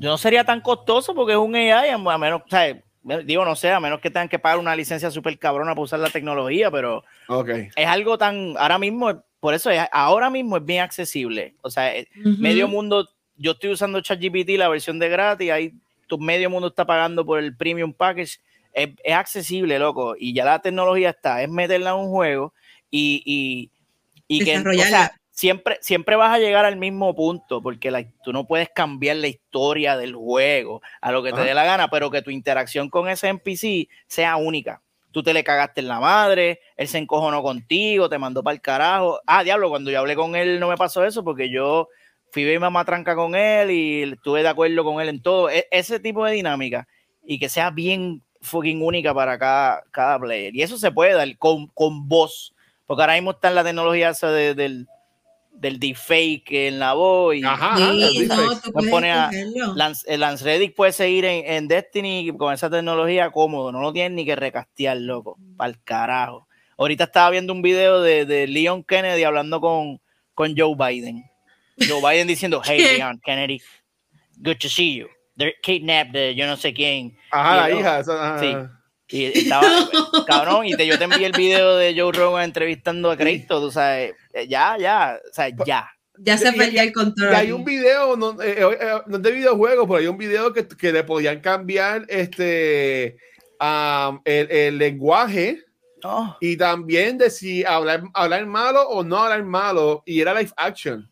[0.00, 2.82] No sería tan costoso porque es un AI, a menos, o sea,
[3.24, 6.00] digo, no sé, a menos que tengan que pagar una licencia súper cabrona para usar
[6.00, 7.48] la tecnología, pero Ok.
[7.74, 8.54] es algo tan.
[8.58, 11.54] Ahora mismo, por eso es, ahora mismo es bien accesible.
[11.62, 12.08] O sea, eh,
[12.38, 15.72] medio mundo, yo estoy usando ChatGPT, la versión de gratis, ahí
[16.06, 18.38] tu medio mundo está pagando por el premium package.
[18.72, 22.52] Es, es accesible, loco, y ya la tecnología está, es meterla en un juego
[22.90, 23.70] y, y,
[24.28, 24.90] y que o Desarrollarla.
[24.90, 29.18] sea, siempre, siempre vas a llegar al mismo punto, porque la- tú no puedes cambiar
[29.18, 32.90] la historia del juego a lo que te dé la gana, pero que tu interacción
[32.90, 34.82] con ese NPC sea única.
[35.12, 38.60] Tú te le cagaste en la madre, él se encojonó contigo, te mandó para el
[38.60, 39.20] carajo.
[39.28, 41.88] Ah, diablo, cuando yo hablé con él no me pasó eso porque yo
[42.32, 45.50] fui mi mamá tranca con él y estuve de acuerdo con él en todo.
[45.50, 46.88] E- ese tipo de dinámica
[47.24, 50.52] y que sea bien fucking única para cada, cada player.
[50.56, 52.54] Y eso se puede dar con, con voz,
[52.86, 54.88] porque ahora mismo está en la tecnología esa de- del,
[55.60, 59.30] del deepfake en la voz y Ajá, Sí, no, tú puedes a-.
[59.74, 63.92] Lance, el Lance Reddick puede seguir en, en Destiny con esa tecnología cómodo, no lo
[63.92, 66.46] tienen ni que recastear, loco, para el carajo.
[66.76, 70.00] Ahorita estaba viendo un video de, de Leon Kennedy hablando con,
[70.34, 71.24] con Joe Biden.
[71.88, 73.60] Joe Biden diciendo, hey Leon Kennedy,
[74.36, 75.08] good to see you.
[75.36, 77.16] They kidnapped the yo no sé quién.
[77.30, 77.98] Ajá, la hija.
[78.00, 78.40] esa- ajá.
[78.40, 78.77] Sí.
[79.08, 79.62] Y estaba,
[80.26, 83.70] cabrón, y te, yo te envié el video de Joe Rogan entrevistando a Cristo, tú
[83.70, 85.90] sabes, eh, ya, ya, o sea, ya.
[86.20, 87.32] Ya se perdió el control.
[87.32, 90.18] Y hay un video, no, eh, eh, eh, no es de videojuegos, pero hay un
[90.18, 93.16] video que, que le podían cambiar este
[93.60, 95.64] am, el, el lenguaje
[96.04, 100.52] Oh, y también de si hablar, hablar malo o no hablar malo, y era live
[100.56, 101.08] action.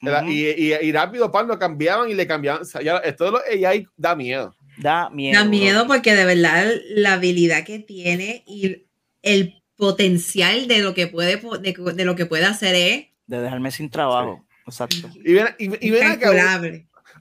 [0.00, 0.30] Era- ujú.
[0.30, 2.62] y, y, y rápido, pan, lo cambiaban y le cambiaban.
[2.62, 4.54] O sea, ya, esto de los AI da miedo.
[4.78, 5.34] Da miedo.
[5.38, 5.50] Da bro.
[5.50, 8.84] miedo porque de verdad la habilidad que tiene y
[9.22, 13.70] el potencial de lo que puede de, de lo que puede hacer es de dejarme
[13.70, 14.44] sin trabajo.
[14.66, 15.10] Exacto.
[15.24, 16.60] Y ven, y, y ven acá,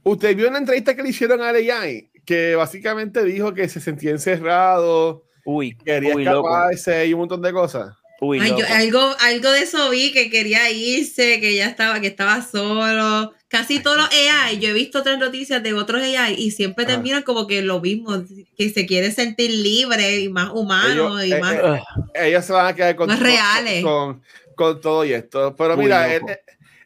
[0.03, 4.11] usted vio una entrevista que le hicieron a AI, que básicamente dijo que se sentía
[4.11, 6.47] encerrado, Uy, quería uy, loco.
[6.49, 7.95] escaparse y un montón de cosas.
[8.21, 8.73] Uy, Ay, yo- loco.
[8.73, 13.33] algo, algo de eso vi que quería irse, que ya estaba, que estaba solo.
[13.47, 16.93] Casi todos los AI, yo he visto otras noticias de otros AI y siempre Ajá.
[16.95, 18.23] terminan como que lo mismo,
[18.57, 21.53] que se quiere sentir libre y más humano Ellos- y eh, más.
[21.55, 22.09] eh, Ugh.
[22.15, 23.83] ellos se van a quedar con, Más con- reales.
[23.83, 24.21] Con,
[24.55, 25.55] con todo y esto.
[25.55, 26.23] Pero Muy mira, el,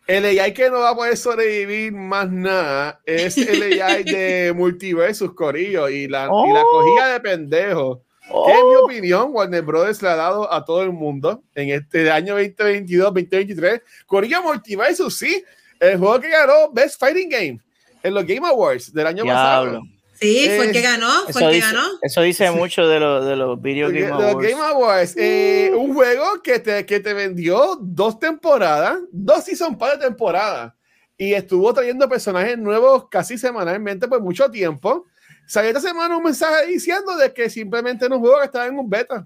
[0.08, 5.34] el AI que no va a poder sobrevivir más nada es el AI de Multiversus
[5.34, 6.72] Corillo y la, y la Oh.
[6.72, 8.04] cogida de pendejo.
[8.46, 11.70] Que en mi Oh, opinión, Warner Brothers le ha dado a todo el mundo en
[11.70, 13.82] este año 2022-2023.
[14.06, 15.44] Corillo Multiversus, sí,
[15.80, 17.60] el juego que ganó Best Fighting Game
[18.04, 19.72] en los Game Awards del año Diablo.
[19.72, 19.84] pasado.
[20.20, 21.88] Sí, fue el que ganó, fue Eso el que dice, ganó.
[22.02, 24.34] eso dice mucho de, los de los Video De- Game de Awards.
[24.34, 25.14] los Game Awards.
[25.18, 30.76] eh, un juego que te, que te vendió dos temporadas, dos season par de temporada.
[31.18, 35.06] Y estuvo trayendo personajes nuevos casi semanalmente por mucho tiempo.
[35.48, 38.78] Salió esta semana un mensaje diciendo de que simplemente era un juego que estaba en
[38.78, 39.26] un beta.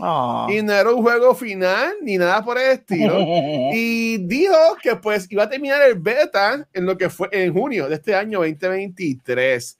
[0.00, 0.46] Ah.
[0.50, 3.18] Y no era un juego final ni nada por el estilo.
[3.72, 7.88] y dijo que pues iba a terminar el beta en lo que fue en junio
[7.88, 9.78] de este año 2023.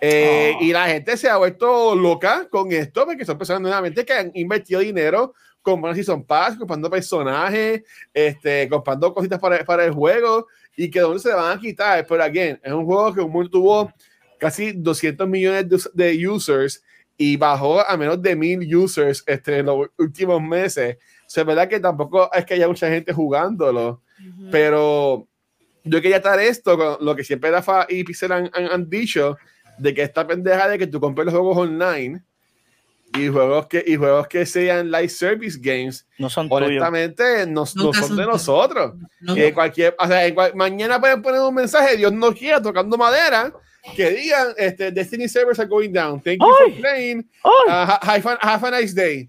[0.00, 0.62] Eh, Oh.
[0.62, 4.30] Y la gente se ha vuelto loca con esto porque son personas nuevamente que han
[4.34, 7.82] invertido dinero comprando Season Pass, comprando personajes,
[8.14, 11.60] este, comprando cositas para, para el juego y que de dónde se le van a
[11.60, 12.06] quitar.
[12.06, 13.92] Pero again, es un juego que un mundo tuvo
[14.38, 16.82] casi 200 millones de, de users
[17.20, 20.96] y bajó a menos de mil users este, en los últimos meses.
[21.26, 24.00] O sea, es verdad que tampoco es que haya mucha gente jugándolo,
[24.50, 25.26] pero
[25.84, 29.36] yo quería estar esto con lo que siempre Rafa y Pixel han, han, han dicho,
[29.78, 32.22] de que esta pendeja de que tú compres los juegos online
[33.16, 37.66] y juegos que, y juegos que sean live service games, No son honestamente no, no
[37.66, 38.94] son son de nosotros.
[39.20, 39.34] No.
[39.34, 42.96] Que cualquier, o sea, en cual- mañana pueden poner un mensaje, Dios no quiera, tocando
[42.98, 43.52] madera,
[43.96, 46.20] que digan, este, Destiny servers are going down.
[46.22, 46.72] Thank you Ay.
[46.72, 47.30] for playing.
[47.44, 47.50] ¡Ay!
[47.66, 49.28] Uh, ha- have, a, have a nice day.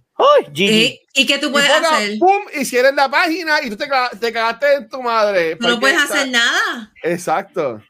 [0.58, 2.20] Eh, ¿Y qué tú Y puedes ponga, hacer?
[2.20, 2.42] ¡Pum!
[2.54, 3.88] Y cierren la página y tú te,
[4.20, 5.58] te cagaste en tu madre.
[5.62, 6.92] No puedes está- hacer nada.
[7.04, 7.82] Exacto.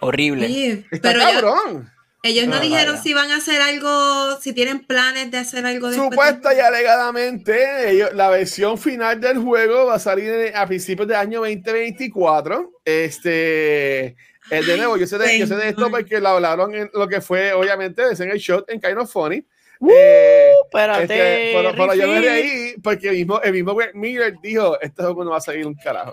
[0.00, 0.46] Horrible.
[0.46, 1.90] Oye, Está pero ya- cabrón.
[2.22, 3.02] ellos no No, dijeron vaya.
[3.02, 6.08] si van a hacer algo, si tienen planes de hacer algo después.
[6.10, 11.08] de- Supuesta y alegadamente, ellos- la versión final del juego va a salir a principios
[11.08, 12.70] del año 2024.
[12.84, 14.16] Este,
[14.50, 17.08] el de nuevo, yo sé de, yo sé de esto porque lo hablaron en lo
[17.08, 19.44] que fue, obviamente, en el shot en Kind of Funny.
[19.80, 21.02] Uh, Eh, Espérate.
[21.02, 25.30] este, pero, yo me reí porque el mismo, el mismo Miller dijo: Este juego no
[25.30, 26.12] va a salir un carajo.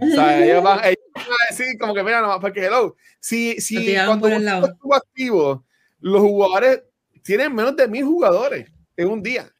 [0.00, 3.60] O sea, ellos van, ellos van a decir, como que, mira, no, porque hello, si,
[3.60, 5.64] si cuando estuvo activo,
[6.00, 6.82] los jugadores
[7.22, 9.50] tienen menos de mil jugadores en un día.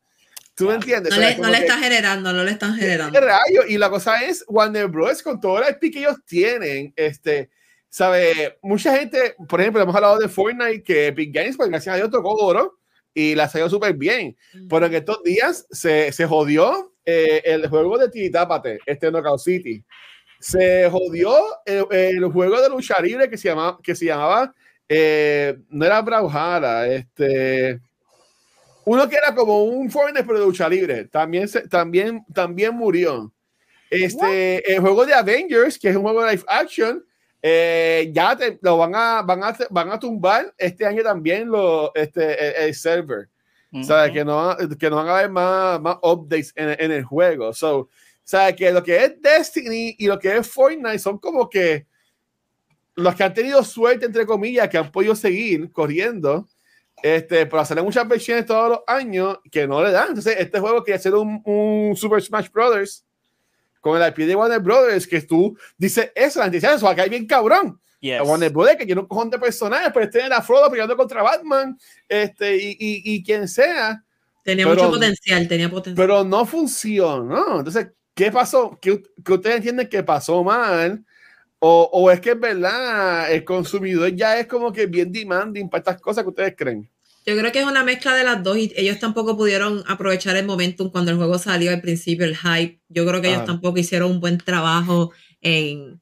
[0.55, 1.11] ¿Tú me entiendes?
[1.13, 3.21] No O sea, le, no le están generando, no le están ¿Qué generando.
[3.21, 3.63] rayo?
[3.69, 5.23] Y la cosa es, Warner Bros.
[5.23, 7.51] con todo el IP que ellos tienen, este,
[7.89, 11.97] sabe, mucha gente, por ejemplo, hemos hablado de Fortnite, que Epic Games, pues gracias a
[11.97, 12.79] Dios tocó oro
[13.15, 14.37] y la salió súper bien.
[14.69, 19.83] Pero en estos días se, se jodió eh, el juego de Tiritápate, este Knockout City.
[20.39, 24.55] Se jodió el, el juego de lucha libre que se llamaba, que se llamaba
[24.89, 27.81] eh, no era Brawlhalla, este
[28.85, 33.33] uno que era como un Fortnite pero de lucha libre, también, se- también, también murió.
[33.91, 37.05] Este, el juego de Avengers, que es un juego de live action,
[37.43, 41.95] eh, ya te- lo van a, van, a, van a tumbar este año también lo,
[41.95, 43.29] este, el, el server.
[43.73, 44.13] O sea, Ujú.
[44.15, 47.53] que no, que no van a haber más, más updates en, en el juego.
[47.53, 47.89] So, o
[48.25, 51.87] sea, que lo que es Destiny y lo que es Fortnite son como que
[52.95, 56.47] los que han tenido suerte, entre comillas, que han podido seguir corriendo,
[57.03, 60.09] este, pero hacerle muchas versiones todos los años que no le dan.
[60.09, 63.05] Entonces, este juego quiere hacer un, un Super Smash Brothers
[63.91, 66.97] con el IP de Warner Brothers, que tú dices eso, la dice, eso va a
[66.97, 67.81] caer bien cabrón.
[68.01, 68.21] Yes.
[68.21, 71.23] A Warner Brothers, que tiene un cojón de personajes, pero este era Frodo peleando contra
[71.23, 74.03] Batman, este, y, y, y quien sea,
[74.45, 75.97] Tenía pero- mucho potencial, tenía potencial.
[76.07, 77.59] pero no funcionó.
[77.59, 78.79] Entonces, ¿qué pasó?
[78.81, 81.05] ¿Qué, qué ustedes entienden que pasó mal?
[81.59, 85.81] O, ¿O es que es verdad, el consumidor ya es como que bien demanding para
[85.81, 86.89] estas cosas que ustedes creen?
[87.27, 90.47] Yo creo que es una mezcla de las dos y ellos tampoco pudieron aprovechar el
[90.47, 92.81] momentum cuando el juego salió al principio, el hype.
[92.89, 93.47] Yo creo que ellos Ajá.
[93.47, 95.11] tampoco hicieron un buen trabajo
[95.41, 96.01] en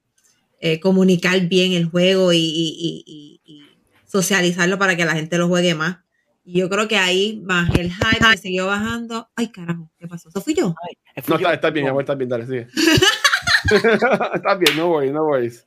[0.59, 3.61] eh, comunicar bien el juego y, y- y- y- y
[4.07, 5.97] socializarlo para que la gente lo juegue más.
[6.43, 9.27] Y yo creo que ahí más el hype que siguió bajando.
[9.35, 10.29] Ay, carajo, ¿qué pasó?
[10.29, 10.75] ¿Eso fui yo?
[10.87, 10.95] Ay,
[11.27, 11.47] No, yo.
[11.47, 12.67] está, está bien, amor, está bien, dale, sigue.
[14.35, 15.65] está bien, no worries, no worries.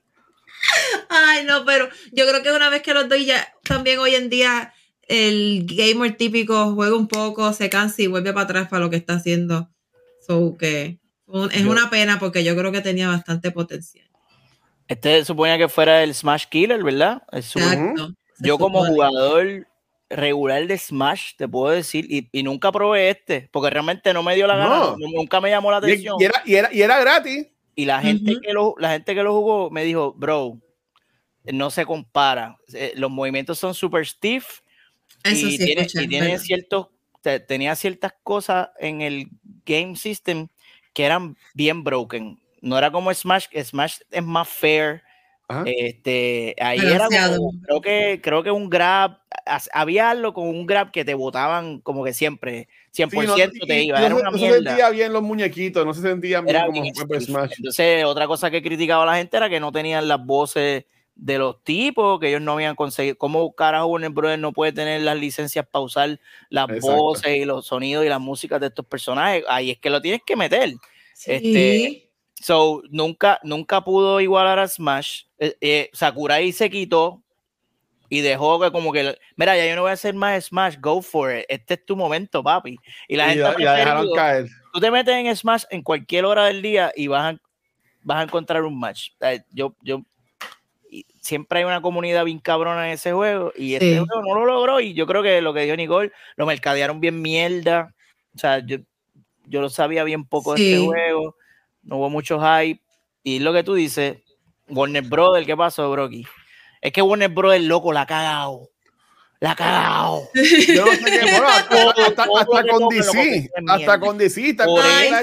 [1.09, 4.29] Ay, no, pero yo creo que una vez que los doy ya, también hoy en
[4.31, 4.73] día
[5.09, 8.97] el gamer típico juega un poco, se cansa y vuelve para atrás para lo que
[8.97, 9.69] está haciendo.
[10.27, 14.07] So que un- es Yo- una pena porque yo creo que tenía bastante potencial.
[14.87, 17.23] Este suponía que fuera el Smash Killer, ¿verdad?
[17.33, 18.15] El Exacto.
[18.35, 19.67] Se Yo como jugador
[20.11, 24.35] regular de Smash, te puedo decir, y, y nunca probé este, porque realmente no me
[24.35, 24.97] dio la gana, No.
[24.99, 26.17] nunca me llamó la atención.
[26.19, 27.49] y era, y, era, y era gratis.
[27.75, 30.59] Y la gente, que lo, la gente que lo jugó me dijo, bro,
[31.45, 32.57] no se compara.
[32.73, 34.61] Eh, Los movimientos son super stiff
[35.25, 36.43] Eso y sí, tiene, escuché, y tiene ¿verdad?
[36.43, 36.87] ciertos,
[37.23, 39.29] te- tenía ciertas cosas en el
[39.67, 40.49] game system
[40.93, 42.41] que eran bien broken.
[42.61, 45.03] No era como Smash, Smash es más fair.
[45.51, 45.63] Ajá.
[45.67, 49.19] Este, ahí era como- creo que creo que un grab,
[49.73, 53.83] había algo con un grab que te botaban como que siempre, 100% Sí, no, te
[53.83, 56.45] iba, y era no, se- una no se sentía bien los muñequitos, no se sentían
[56.45, 56.85] bien Era como.
[57.21, 57.53] Smash.
[57.57, 60.85] Entonces, otra cosa que criticaba la gente era que no tenían las voces
[61.19, 63.19] de los tipos, que ellos no habían conseguido.
[63.19, 66.97] ¿Cómo carajo Warner Brothers no puede tener las licencias para usar las Exacto.
[66.97, 69.45] voces y los sonidos y las músicas de estos personajes?
[69.49, 70.71] Ahí es que lo tienes que meter.
[71.15, 71.33] Sí.
[71.33, 72.05] este,
[72.41, 75.25] So, nunca, nunca pudo igualar a Smash.
[75.41, 77.21] Eh, eh, Sakurai se quitó
[78.09, 81.03] y dejó que como que, mira, ya yo no voy a hacer más Smash, go
[81.03, 81.45] for it.
[81.49, 82.77] Este es tu momento, papi.
[83.09, 84.47] Y la Y gente la, ha y la dejaron caer.
[84.73, 87.41] tú te metes en Smash en cualquier hora del día y vas a,
[88.05, 89.09] vas a encontrar un match.
[89.21, 90.03] Eh, Yo, yo,
[91.21, 93.99] siempre hay una comunidad bien cabrona en ese juego y este Sí.
[94.07, 97.21] juego no lo logró y yo creo que lo que dio Nicole, lo mercadearon bien
[97.23, 97.95] mierda.
[98.35, 98.79] O sea, yo,
[99.47, 101.37] yo lo sabía bien poco de este juego,
[101.83, 102.81] no hubo mucho hype
[103.23, 104.19] y lo que tú dices,
[104.69, 106.27] Warner Brothers, ¿qué pasó, Brocky?
[106.81, 108.69] Es que Warner Brothers, loco, la ha cagado.
[109.41, 110.29] La cagao.
[110.35, 114.67] Yo no sé qué, bueno, hasta, hasta- hasta con DC, hasta con DC, Por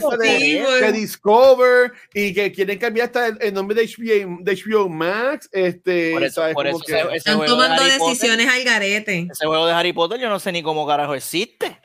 [0.01, 0.91] con de.
[0.93, 5.49] Discover y que quieren cambiar hasta el, el nombre de HBO, de HBO Max.
[5.51, 6.53] Este, Por eso, ¿sabes?
[6.53, 9.27] por eso que- ese, ese Están juego de tomando Harry Potter- decisiones al garete.
[9.29, 11.77] ese juego de Harry Potter, yo no sé ni cómo carajo existe.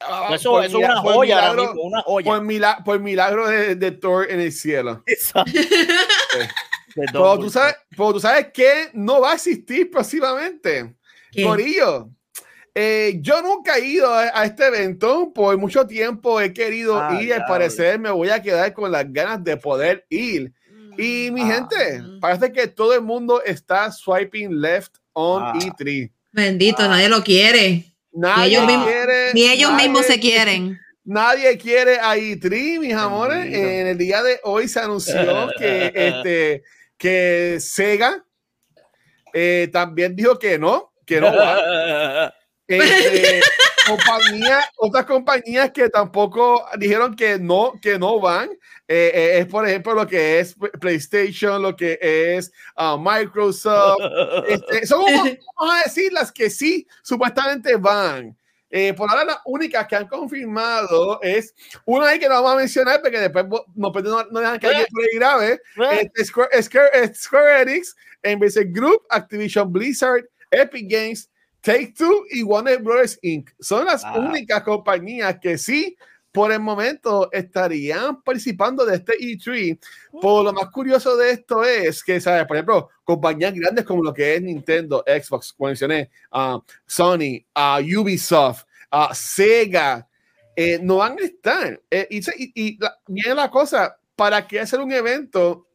[0.00, 2.24] Ah, Eso, por eso es una joya ahora milagro- mismo, una joya.
[2.26, 5.02] Por, mila- por milagro de, de Thor en el cielo.
[5.06, 5.52] Exacto.
[6.94, 10.95] Pero tú sabes, pero tú sabes que no va a existir próximamente.
[11.36, 11.44] ¿Qué?
[11.44, 12.10] Corillo.
[12.78, 17.16] eh, yo nunca he ido a, a este evento, por mucho tiempo he querido Ah,
[17.20, 20.52] ir y al parecer me voy a quedar con las ganas de poder ir.
[20.98, 21.46] Y mi Ah.
[21.68, 25.52] gente, parece que todo el mundo está swiping left on Ah.
[25.58, 26.10] E3.
[26.32, 26.88] Bendito, Ah.
[26.88, 27.84] nadie lo quiere.
[28.12, 30.78] Nadie ellos mismos- quiere, Ni ellos nadie- mismos se quieren.
[31.04, 33.38] Nadie quiere a E3, mis amores.
[33.38, 33.68] Bendito.
[33.68, 35.14] En el día de hoy se anunció
[35.58, 36.62] que, este,
[36.98, 38.22] que Sega
[39.32, 42.34] eh, también dijo que no, que no va.
[42.68, 43.40] Este,
[43.86, 48.50] compañía- otras compañías que tampoco dijeron que no, que no van.
[48.88, 53.98] eh, eh, es por ejemplo lo que es PlayStation, lo que es ah, Microsoft.
[54.48, 58.36] Este, son vamos a decir las que sí supuestamente van.
[58.68, 62.56] Eh, por ahora las únicas que han confirmado es una ahí que no vamos a
[62.56, 65.60] mencionar porque después no, pues, no, no dejan que alguien ahí grave.
[65.92, 71.30] Este, Square, Square- Square Enix, NBC Group, Activision Blizzard, Epic Games,
[71.60, 73.18] Take Two y Warner Bros.
[73.22, 73.50] Inc.
[73.60, 74.14] Son las Ah.
[74.18, 75.96] únicas compañías que sí,
[76.32, 79.78] por el momento, estarían participando de este E3.
[80.20, 82.44] Por lo más curioso de esto es que, ¿sabes?
[82.46, 87.80] Por ejemplo, compañías grandes como lo que es Nintendo, Xbox, como mencioné, ah, Sony, ah,
[87.80, 90.06] Ubisoft, ah, Sega,
[90.54, 91.80] eh, no van a estar.
[91.90, 95.66] Eh, y, y- y la, viene la cosa, ¿para qué hacer un evento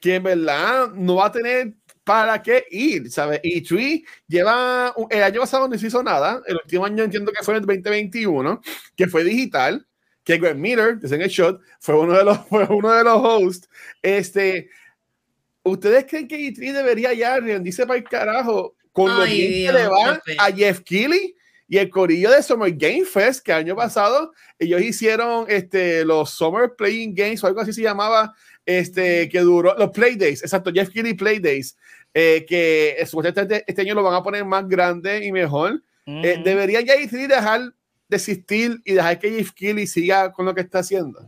[0.00, 1.74] que en verdad no va a tener
[2.06, 3.10] para qué ir?
[3.10, 3.40] ¿Sabes?
[3.42, 7.42] E3 lleva, un- el año pasado no se hizo nada, el último año entiendo que
[7.42, 8.60] fue en el 2021,
[8.96, 9.84] que fue digital,
[10.22, 13.68] que Greg Miller, en el shot, fue uno de los, fue uno de los hosts.
[14.02, 14.70] Este,
[15.64, 19.72] ¿Ustedes creen que E3 debería ya rendirse para el carajo con lo Ay, bien Dios,
[19.74, 21.34] que le va a Jeff Keighley
[21.68, 26.74] y el corillo de Summer Game Fest que año pasado ellos hicieron este, los Summer
[26.78, 28.32] Playing Games o algo así se llamaba,
[28.64, 31.76] este, que duró, los Play Days, exacto, Jeff Keighley Play Days,
[32.18, 35.82] eh, que eh, supuestamente este año lo van a poner más grande y mejor.
[36.06, 36.44] Eh, Ujú.
[36.44, 37.74] debería ya E3 dejar
[38.08, 41.18] de existir y dejar que Jeff Keighley siga con lo que está haciendo.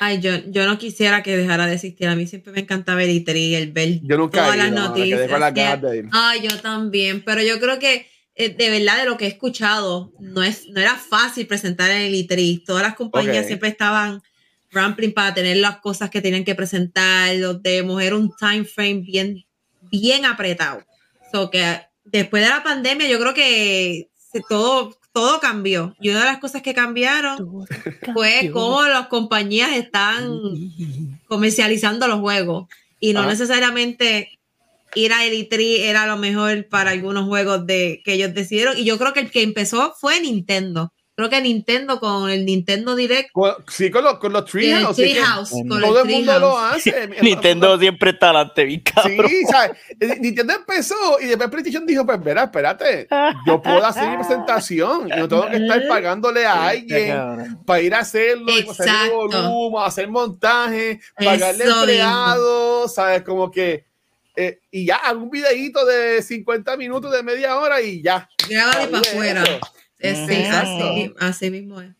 [0.00, 2.08] Ay, yo, yo no quisiera que dejara de existir.
[2.08, 5.20] A mí siempre me encantaba el E3, el ver Yo nunca todas las noticias.
[5.94, 6.08] ir.
[6.10, 10.12] Ay, yo también, pero yo creo que eh, de verdad de lo que he escuchado,
[10.18, 12.64] no, es, no era fácil presentar en el E3.
[12.64, 13.46] Todas las compañías Ok.
[13.46, 14.20] siempre estaban
[14.72, 19.02] rampling para tener las cosas que tenían que presentar, los demos, era un time frame
[19.06, 19.44] bien,
[20.00, 20.82] bien apretado.
[21.32, 24.08] So que después de la pandemia yo creo que
[24.48, 25.94] todo, todo cambió.
[26.00, 27.66] Y una de las cosas que cambiaron
[28.12, 30.30] fue cómo las compañías están
[31.28, 32.68] comercializando los juegos
[33.00, 33.30] y no Ajá.
[33.30, 34.38] necesariamente
[34.94, 38.96] ir a E3 era lo mejor para algunos juegos de que ellos decidieron y yo
[38.96, 40.93] creo que el que empezó fue Nintendo.
[41.16, 44.96] Creo que Nintendo con el Nintendo Direct Con- sí, con los, con los Treehouse.
[45.50, 47.08] con Todo el el mundo lo hace.
[47.22, 49.28] Nintendo siempre está adelante, mi cabrón.
[49.28, 49.78] Sí, ¿sabes?
[50.00, 53.06] Eh, Nintendo empezó y después PlayStation dijo, pues verá, espérate,
[53.46, 57.94] yo puedo hacer mi presentación y no tengo que estar pagándole a alguien para ir
[57.94, 63.22] a hacerlo, hacer volumen, hacer montaje, pagarle Eso empleados, ¿sabes?
[63.22, 63.84] Como que,
[64.34, 68.28] eh, y ya, algún videíto de 50 minutos, de media hora y ya.
[68.48, 69.44] Grábale para afuera.
[70.10, 70.84] Exacto.
[70.90, 71.90] así, así mismo es.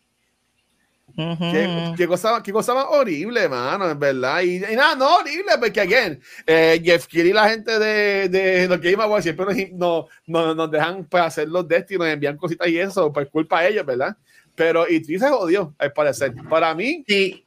[1.17, 4.41] Qué, qué cosa, qué cosa más horrible, mano, en verdad.
[4.41, 8.67] Y, y nada, no horrible, porque, again, eh, Jeff Keighley y la gente de, de
[8.67, 10.07] los Game Awards siempre nos, no,
[10.47, 13.85] no- nos dejan pues, hacer los destinos, envían cositas y eso, por culpa de ellos,
[13.85, 14.17] ¿verdad?
[14.55, 16.33] Pero y se jodió, al parecer.
[16.49, 17.45] Para mí, Sí.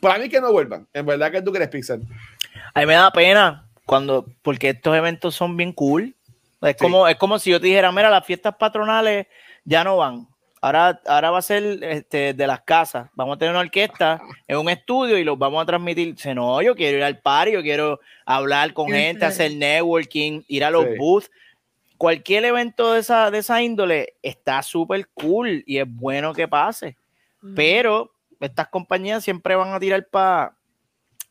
[0.00, 0.86] para mí que no vuelvan.
[0.92, 2.02] En verdad que tú crees, Pixel.
[2.72, 6.14] A mí me da pena cuando, porque estos eventos son bien cool.
[6.62, 6.76] Es, Sí.
[6.78, 9.26] como, es como si yo te dijera, mira, las fiestas patronales
[9.64, 10.26] ya no van.
[10.62, 13.08] Ahora, ahora va a ser este, de las casas.
[13.14, 16.14] Vamos a tener una orquesta en un estudio y los vamos a transmitir.
[16.14, 20.64] Dice, no, yo quiero ir al party, yo quiero hablar con gente, hacer networking, ir
[20.64, 20.90] a los Sí.
[20.98, 21.30] booths.
[21.96, 26.96] Cualquier evento de esa, de esa índole está súper cool y es bueno que pase.
[27.56, 30.56] Pero estas compañías siempre van a tirar para.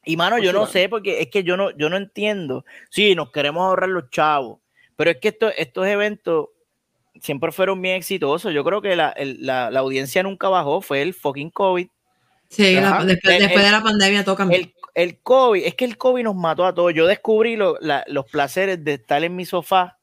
[0.06, 2.66] Y mano, Pues yo sí, no sé, porque es que yo no, yo no entiendo.
[2.90, 4.60] Sí, nos queremos ahorrar los chavos,
[4.96, 6.48] pero es que esto- estos eventos
[7.22, 8.54] siempre fueron bien exitosos.
[8.54, 11.88] Yo creo que la, el- la- la audiencia nunca bajó, fue el fucking COVID.
[12.50, 14.58] Sí, la- después, El- después el- de la pandemia todo cambió.
[14.58, 16.94] El, el COVID, es que el COVID nos mató a todos.
[16.96, 19.99] Yo descubrí lo- los placeres de estar en mi sofá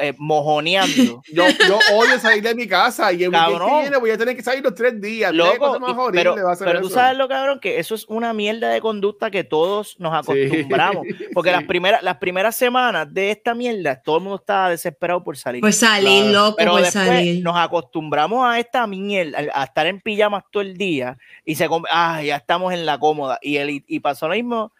[0.00, 1.22] eh, mojoneando.
[1.32, 3.38] Yo, yo odio salir de mi casa y el que
[3.80, 5.32] viene voy a tener que salir los tres días.
[5.32, 6.94] Loco, y- pero, va a ser pero tú eso.
[6.94, 10.32] sabes lo cabrón que eso es una mierda de conducta que todos nos Sí.
[10.32, 11.06] acostumbramos.
[11.32, 11.56] Porque Sí.
[11.56, 15.60] las primeras, las primeras semanas de esta mierda, todo el mundo estaba desesperado por salir.
[15.60, 16.32] Por salir, Claro.
[16.46, 17.42] loco, pero por después salir.
[17.42, 22.22] nos acostumbramos a esta mierda, a estar en pijamas todo el día y se ah,
[22.22, 23.38] ya estamos en la cómoda.
[23.42, 24.72] Y, el, y pasó lo mismo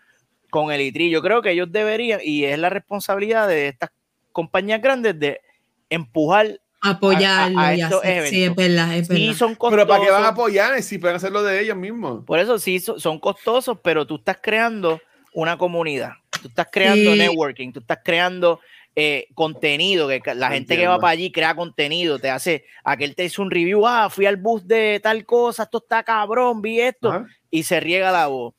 [0.51, 1.11] con el ITRI.
[1.11, 3.91] Yo creo que ellos deberían, y es la responsabilidad de estas
[4.35, 5.41] compañías grandes de
[5.89, 6.61] empujar.
[6.83, 8.27] Apoyarlo a- a y estos hacer.
[8.29, 8.57] Sí, es eventos.
[8.65, 9.39] verdad, es Sí, verdad.
[9.39, 9.73] son costosos.
[9.79, 12.25] Pero ¿para qué van a apoyar si pueden hacerlo de ellos mismos?
[12.27, 15.01] Por eso sí so- son costosos, pero tú estás creando
[15.33, 16.11] una comunidad,
[16.43, 17.19] tú estás creando Sí.
[17.19, 18.61] networking, tú estás creando
[18.97, 23.25] eh, contenido, que la gente que va para allí crea contenido, te hace, aquel te
[23.25, 27.11] hizo un review, ah, fui al bus de tal cosa, esto está cabrón, vi esto,
[27.11, 27.27] Ajá.
[27.51, 28.55] y se riega la voz.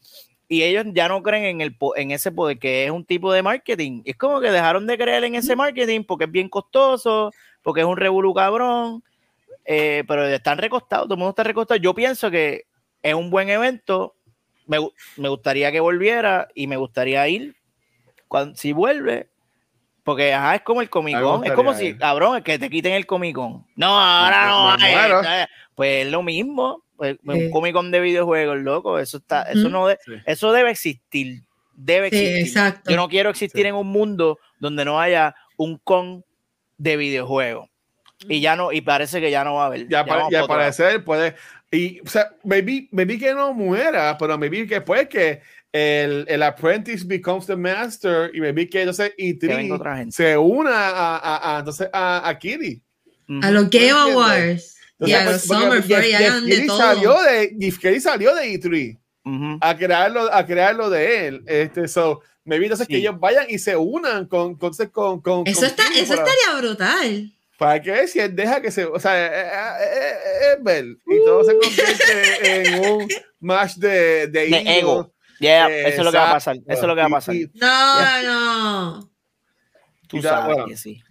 [0.47, 3.41] Y ellos ya no creen en, el, en ese poder, que es un tipo de
[3.41, 4.03] marketing.
[4.05, 7.31] Es como que dejaron de creer en ese marketing porque es bien costoso,
[7.63, 9.03] porque es un revolú cabrón,
[9.65, 11.79] eh, pero están recostados, todo el mundo está recostado.
[11.79, 12.65] Yo pienso que
[13.01, 14.15] es un buen evento,
[14.67, 14.77] me,
[15.17, 17.55] me gustaría que volviera y me gustaría ir
[18.27, 19.29] cuando, si vuelve,
[20.03, 22.93] porque ajá, es como el Comic Con, es como si, cabrón, es que te quiten
[22.93, 23.65] el Comic Con.
[23.75, 25.23] No, ahora no, hay, muero.
[25.23, 25.47] ¿sabes?
[25.73, 27.49] pues es lo mismo, pues, un Sí.
[27.51, 30.13] Comic Con de videojuegos, loco, eso está, eso no de- Sí.
[30.25, 31.41] eso debe existir,
[31.75, 32.47] debe Sí, existir.
[32.47, 32.89] exacto.
[32.91, 33.67] Yo no quiero existir Sí.
[33.67, 36.23] en un mundo donde no haya un con
[36.77, 37.69] de videojuegos.
[38.29, 39.87] Y ya no, y parece que ya no va a haber.
[39.89, 41.35] Ya, Ya ya parecer puede.
[41.71, 45.41] Y, o sea, maybe, maybe que no muera, pero maybe que después que
[45.73, 50.11] el, el apprentice becomes the master y maybe que entonces Que venga E3 otra gente.
[50.15, 52.81] se una a, a, a, entonces a, a Kitty.
[53.27, 53.39] Ujú.
[53.43, 54.13] A los Game entiendo.
[54.99, 56.77] Awards y a los Entonces, Summer Jeff- Jeff todo.
[56.77, 59.57] salió de, Jeff Keighley salió de E3 Ujú.
[59.61, 61.43] a crearlo, a crearlo de él.
[61.47, 63.01] Este, so, maybe entonces que Sí.
[63.01, 66.59] ellos vayan y se unan con, con, con, con Eso, con está, eso para- estaría
[66.61, 67.31] brutal.
[67.57, 68.83] Para que ver si él deja que se.
[68.85, 70.83] O sea, eh, eh, eh, eh, es ver.
[70.85, 73.07] Y todo se convierte en un
[73.39, 74.67] match de, de, De ego.
[74.67, 75.13] ego.
[75.39, 76.57] Yeah, eso es lo que va a pasar.
[76.57, 77.35] Eso es lo que va a pasar.
[77.35, 79.11] y- No, no.
[80.07, 80.65] Tú sabes bueno.
[80.67, 81.01] que sí.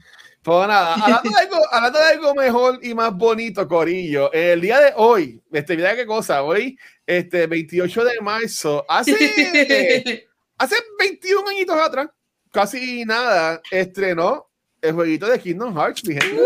[0.45, 4.79] Pues nada, hablando de, algo, hablando de algo mejor y más bonito, Corillo, el día
[4.79, 9.15] de hoy, este, mira qué cosa, hoy, este 28 de marzo, hace,
[10.59, 12.09] hace 21 añitos atrás,
[12.53, 14.51] casi nada, estrenó
[14.83, 16.43] el jueguito de Kingdom Hearts, mi gente.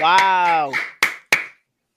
[0.00, 0.72] Wow.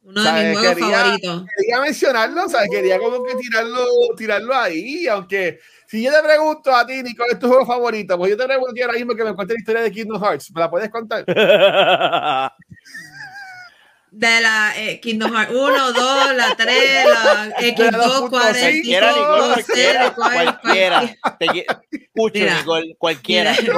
[0.06, 0.50] Uno de ¿Sabes?
[0.50, 1.46] mis juegos Quería- favoritos.
[1.58, 3.86] quería mencionarlo, o sea, quería como que tirarlo,
[4.16, 8.18] tirarlo ahí, aunque si yo te pregunto a ti, Nico, ¿cuál es tu juego favorito?
[8.18, 10.60] Pues yo te pregunto ahora mismo que me cuentes la historia de Kingdom Hearts, ¿me
[10.62, 11.26] la puedes contar?
[14.18, 19.66] De la eh, Kingdom Hearts 1, 2, la 3, la X2, 2.5, cualquiera, Nicole, 45,
[19.66, 21.18] cualquiera, 0, cual- cualquiera.
[21.92, 22.40] Escucho.
[22.60, 23.56] Nicole, cualquiera.
[23.62, 23.74] Mira.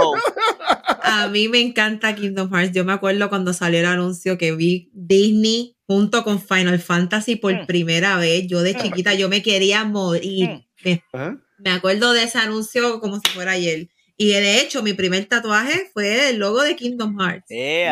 [1.02, 2.72] A mí me encanta Kingdom Hearts.
[2.74, 7.54] Yo me acuerdo cuando salió el anuncio que vi Disney junto con Final Fantasy por
[7.54, 7.66] Mm.
[7.66, 8.46] primera vez.
[8.48, 8.82] Yo de Mm.
[8.82, 10.50] chiquita yo me quería morir.
[10.84, 11.40] Mm.
[11.64, 13.88] Me, acuerdo de ese anuncio como si fuera ayer.
[14.18, 17.46] Y de hecho, mi primer tatuaje fue el logo de Kingdom Hearts.
[17.50, 17.90] Eh.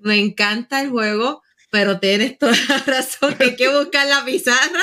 [0.00, 1.42] Me encanta el juego,
[1.72, 4.82] pero tienes toda la razón que hay que buscar la pizarra.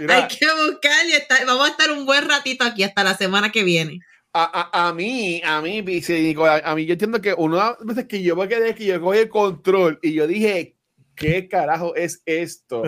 [0.00, 3.16] Mira, Hay que buscar y estar- vamos a estar un buen ratito aquí hasta la
[3.16, 4.00] semana que viene.
[4.32, 8.04] a, a, a mí, a mí, a mí yo entiendo que una de las veces
[8.06, 10.75] que yo me quedé que yo cogí el control y yo dije,
[11.16, 12.82] ¿qué carajo es esto?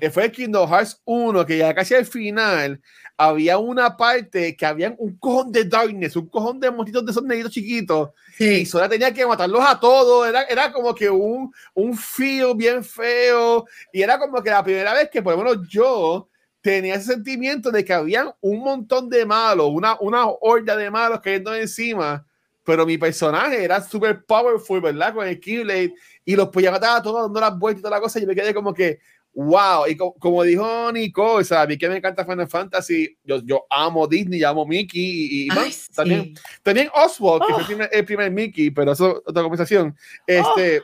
[0.00, 2.80] que fue Kingdom Hearts 1, que ya casi al final
[3.16, 7.24] había una parte que había un cojón de darkness, un cojón de montitos de esos
[7.24, 8.66] negritos chiquitos, y Sí.
[8.66, 13.66] Sora tenía que matarlos a todos, era, era como que un, un feel bien feo,
[13.92, 16.28] y era como que la primera vez que por lo menos yo
[16.60, 21.20] tenía ese sentimiento de que había un montón de malos, una, una horda de malos
[21.20, 22.26] cayendo encima,
[22.70, 25.12] pero mi personaje era súper powerful, ¿verdad?
[25.12, 25.92] Con el Keyblade,
[26.24, 28.34] y los podía matar a todos dando las vueltas y toda la cosa, y me
[28.36, 29.00] quedé como que,
[29.34, 33.16] wow, y co- como dijo Nicole, o sea, a mí que me encanta Final Fantasy,
[33.24, 35.92] yo, yo amo Disney, yo amo Mickey, y, y, Ay, sí.
[35.92, 37.60] también también Oswald, que fue Oh.
[37.60, 39.96] el primer, el primer Mickey, pero eso es otra conversación.
[40.26, 40.80] Este,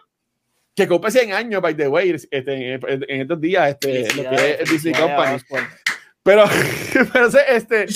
[0.75, 4.35] que cumple 100 años, by the way, este, en, en estos días, este, lo que
[4.35, 5.39] es el Disney Company.
[6.25, 6.45] Pero,
[7.13, 7.87] pero este,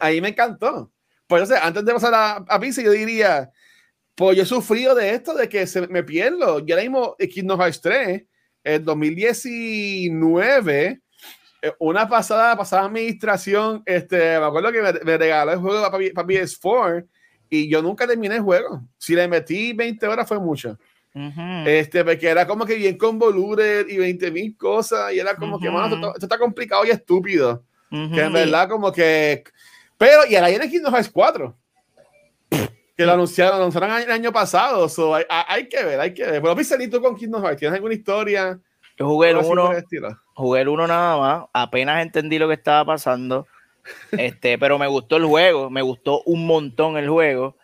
[0.00, 0.92] ahí me encantó.
[1.28, 3.50] Pues entonces, antes de pasar a, a Pizza, yo diría,
[4.14, 6.60] pues yo he sufrido de esto, de que se me pierdo.
[6.60, 8.24] Yo ahora mismo, Kingdom Hearts 3,
[8.64, 11.02] en 2019,
[11.60, 15.98] eh, una pasada, pasada administración, este, me acuerdo que me, me regaló el juego para,
[16.14, 17.06] para PS4
[17.50, 18.82] y yo nunca terminé el juego.
[18.96, 20.78] Si le metí 20 horas fue mucho.
[21.14, 21.66] Ujú.
[21.66, 25.68] Este, porque era como que bien convoluted y 20 mil cosas y era como que,
[25.68, 25.76] Ujú.
[25.76, 27.64] mano, esto, esto está complicado y estúpido.
[27.90, 28.14] Ujú.
[28.14, 29.44] Que en verdad como que...
[29.98, 31.56] Pero, y ahora viene Kingdom Hearts 4.
[32.96, 34.88] que lo anunciaron, lo anunciaron el año pasado.
[34.88, 36.40] So, hay, hay- que ver, hay que ver.
[36.42, 37.58] Pero Pixel, tú con Kingdom Hearts?
[37.58, 38.58] ¿Tienes alguna historia?
[38.96, 40.20] Yo jugué el Algo así por 1, el estilo?
[40.34, 43.46] jugué el 1 nada más, apenas entendí lo que estaba pasando.
[44.12, 47.56] Este, pero me gustó el juego, me gustó un montón el juego.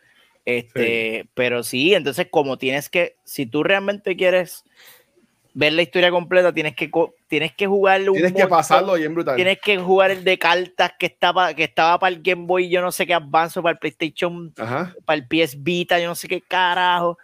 [0.45, 4.64] Este, pero sí, entonces como tienes que, si tú realmente quieres
[5.57, 8.59] ver la historia completa, tienes que co- tienes que jugarlo un Tienes que montón.
[8.59, 9.37] pasarlo bien brutal.
[9.37, 12.83] Tienes que jugar el de cartas que estaba, que estaba para el Game Boy, yo
[12.83, 14.93] no sé qué Advance, o para el PlayStation, Ajá.
[15.05, 17.17] para el PS Vita, yo no sé qué carajo.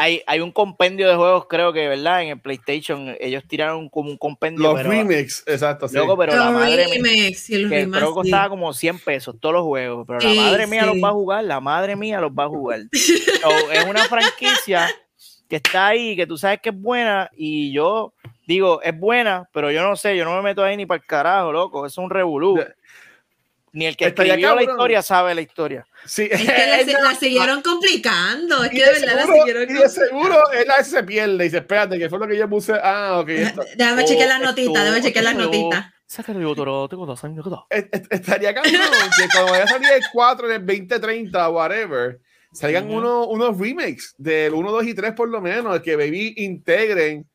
[0.00, 2.22] Hay, hay un compendio de juegos, creo que, ¿verdad?
[2.22, 4.62] En el PlayStation, ellos tiraron como un compendio.
[4.62, 5.88] Los pero, remix, exacto.
[5.88, 5.96] Sí.
[5.96, 9.00] Loco, pero la Los madre mía, remakes y el que creo que costaba como 100
[9.00, 10.86] pesos todos los juegos, pero la Sí, madre mía sí.
[10.86, 12.82] los va a jugar, la madre mía los va a jugar.
[13.42, 14.88] So, es una franquicia
[15.48, 18.12] que está ahí, que tú sabes que es buena y yo
[18.46, 21.06] digo, es buena, pero yo no sé, yo no me meto ahí ni para el
[21.06, 22.58] carajo, loco, es un revolú.
[23.70, 24.76] Ni el que Estaría escribió la cabrón.
[24.76, 25.86] historia sabe la historia.
[26.06, 26.26] Sí.
[26.30, 28.64] Es que la, la siguieron complicando.
[28.64, 30.06] Es y que de de verdad la seguro, siguieron y de complicando.
[30.08, 32.72] seguro él a se pierde y dice, espérate, que fue lo que yo puse.
[32.82, 33.28] Ah, ok.
[33.28, 33.62] esto.
[33.76, 35.86] Déjame Oh, chequear las notitas, déjame chequear las notitas.
[37.68, 42.18] Est- est- Estaría cabrón que cuando vaya a salir el 4 en el 2030, whatever,
[42.52, 42.98] salgan Ujú.
[42.98, 47.26] unos, unos remakes del 1, 2 y 3 por lo menos, que Baby integren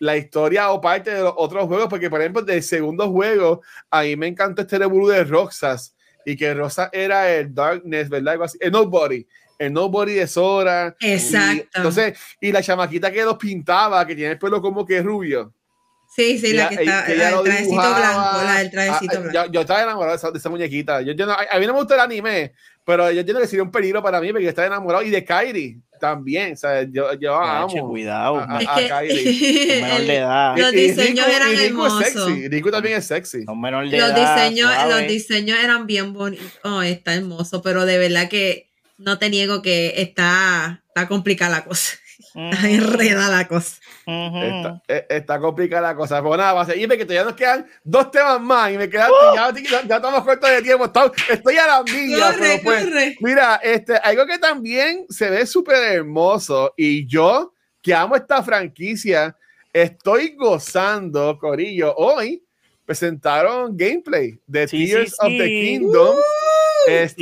[0.00, 4.02] la historia o parte de los otros juegos, porque por ejemplo del segundo juego, a
[4.02, 5.94] mí me encantó este revolú de Roxas,
[6.26, 8.38] y que Roxas era el Darkness, ¿verdad?
[8.60, 9.26] El Nobody,
[9.58, 10.96] el Nobody de Sora.
[10.98, 11.68] Y, Exacto.
[11.74, 15.52] entonces, y la chamaquita que los pintaba, que tiene el pelo como que rubio.
[16.16, 19.34] Sí, sí, la Ella- que está, la del trajecito blanco, la del trajecito ah, blanco.
[19.46, 21.02] yo, yo estaba enamorado de esa, de esa muñequita.
[21.02, 22.52] Yo, yo no- a, a mí no me gusta el anime,
[22.84, 25.02] pero yo entiendo que sería un peligro para mí porque yo estaba enamorado.
[25.04, 26.52] Y de Kairi también.
[26.52, 27.88] O sea, yo, yo amo.
[27.88, 29.80] cuidado, Ah, Es a que Kylie.
[29.82, 30.58] menor de edad.
[30.58, 32.04] Los diseños Riku- eran es hermosos.
[32.04, 32.48] sexy.
[32.48, 33.44] Riku también es sexy.
[33.44, 34.90] Son menor de los edad, diseños, suave.
[34.90, 36.46] los diseños eran bien bonitos.
[36.62, 38.68] Oh, está hermoso, pero de verdad que
[38.98, 41.94] no te niego que está, está complicada la cosa.
[42.34, 43.76] Está Ujú, enredada la cosa.
[44.06, 44.38] ujú.
[44.42, 46.20] Está, eh, está complicada la cosa.
[46.22, 49.10] Pero nada, va a seguir porque todavía nos quedan dos temas más y me quedan,
[49.10, 49.34] ¡Uh!
[49.36, 50.84] ya, ya, ya estamos cortos de tiempo.
[50.86, 53.16] Estamos- estoy a la milla, Corre, pero pues, corre.
[53.20, 59.36] Mira, este, algo que también se ve súper hermoso y yo que amo esta franquicia,
[59.72, 61.94] estoy gozando, Corillo.
[61.96, 62.42] Hoy
[62.84, 65.60] presentaron gameplay de Sí, sí, Tears of the sí.
[65.60, 66.16] Kingdom.
[66.86, 67.16] Sí, este,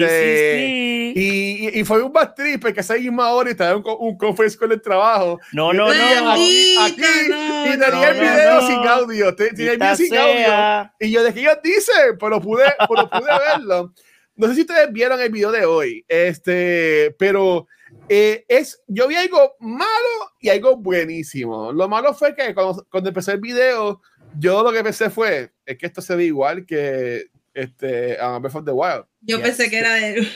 [1.15, 1.19] sí.
[1.21, 3.97] Y, y- y fue un bad trip porque esa misma hora y estaba un, co-
[3.99, 5.39] un conference call del trabajo.
[5.53, 6.31] No, no, no.
[6.33, 8.67] Aquí, aquí, no, y tenía no, el video no.
[8.67, 9.35] sin audio.
[9.35, 10.35] te- Tenía el video sin audio.
[10.35, 10.95] sea.
[11.01, 12.19] Y yo, ¿de qué ellos dicen?
[12.19, 13.93] Pero pude, pero pude verlo.
[14.37, 17.69] No sé si ustedes vieron el video de hoy, este, pero
[18.09, 19.95] eh, es, yo vi algo malo
[20.41, 21.71] y algo buenísimo.
[21.73, 24.01] Lo malo fue que cuando, cuando empecé el video,
[24.39, 28.57] yo lo que pensé fue, es que esto se ve igual que este, uh, Breath
[28.57, 29.05] of the Wild.
[29.21, 29.47] Yo Yes.
[29.47, 30.27] pensé que era de.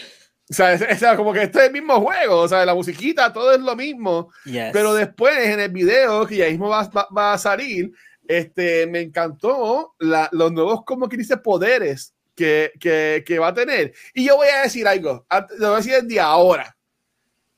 [0.49, 3.33] O sea, es, es como que este es el mismo juego, o sea, la musiquita,
[3.33, 4.31] todo es lo mismo.
[4.45, 4.71] Yes.
[4.73, 7.93] Pero después en el video que ya mismo va, va- va a salir,
[8.29, 13.55] este, me encantó la- los nuevos, como que dice, poderes que, que, que va a
[13.55, 13.93] tener.
[14.15, 15.27] Y yo voy a decir algo,
[15.59, 16.77] lo voy a decir desde ahora.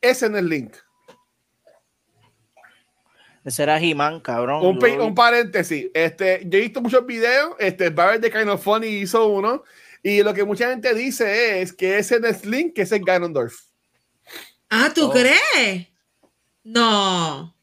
[0.01, 0.75] Ese no es Link.
[3.45, 4.65] Ese era He-Man, cabrón.
[4.65, 5.91] Un, un paréntesis.
[5.95, 7.55] Este, yo he visto muchos videos.
[7.59, 9.63] Este, Barrett de Kind of Funny hizo uno.
[10.03, 13.03] Y lo que mucha gente dice es que ese no es Link, que ese es
[13.05, 13.55] Ganondorf.
[14.71, 15.11] Ah, ¿tú Oh.
[15.11, 15.89] crees?
[16.65, 17.55] No.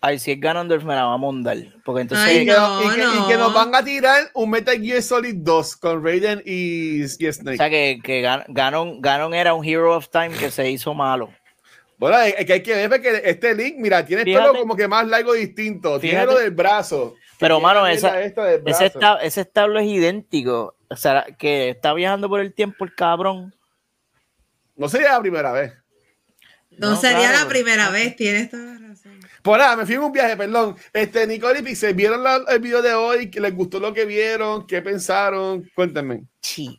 [0.00, 1.56] Ay, si es Ganondorf me la va a mondar.
[1.84, 2.26] Porque entonces.
[2.28, 3.28] Ay, y, que, no, y que- y no.
[3.28, 7.54] que nos van a tirar un Metal Gear Solid 2 con Raiden y, y Snake.
[7.54, 10.94] O sea que, que Gan- Ganon, Ganon era un Hero of Time que se hizo
[10.94, 11.30] malo.
[11.98, 14.46] Bueno, es que hay que ver porque este Link, mira, tiene el Fíjate.
[14.48, 15.98] pelo como que más largo distinto.
[15.98, 17.14] Tiene lo del brazo.
[17.38, 18.20] Pero, mano, esa-.
[18.22, 20.75] Ese, esta- ese establo es idéntico.
[20.88, 23.54] O sea, que está viajando por el tiempo el cabrón.
[24.76, 25.72] No sería la primera vez.
[26.70, 27.38] No, No, sería claro.
[27.44, 29.18] la primera vez, tienes toda la razón.
[29.42, 30.76] Por nada, me fui en un viaje, perdón.
[30.92, 33.30] Este, Nicole y Pixel, ¿vieron la- el video de hoy?
[33.30, 34.66] ¿Que ¿Les gustó lo que vieron?
[34.66, 35.68] ¿Qué pensaron?
[35.74, 36.24] Cuéntenme.
[36.42, 36.78] Sí.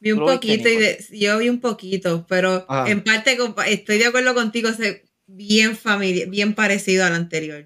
[0.00, 2.88] Vi un poquito y de- yo vi un poquito, pero Ajá.
[2.90, 3.36] en parte
[3.66, 4.78] estoy de acuerdo contigo, es
[5.26, 7.64] bien familiar, bien parecido al anterior.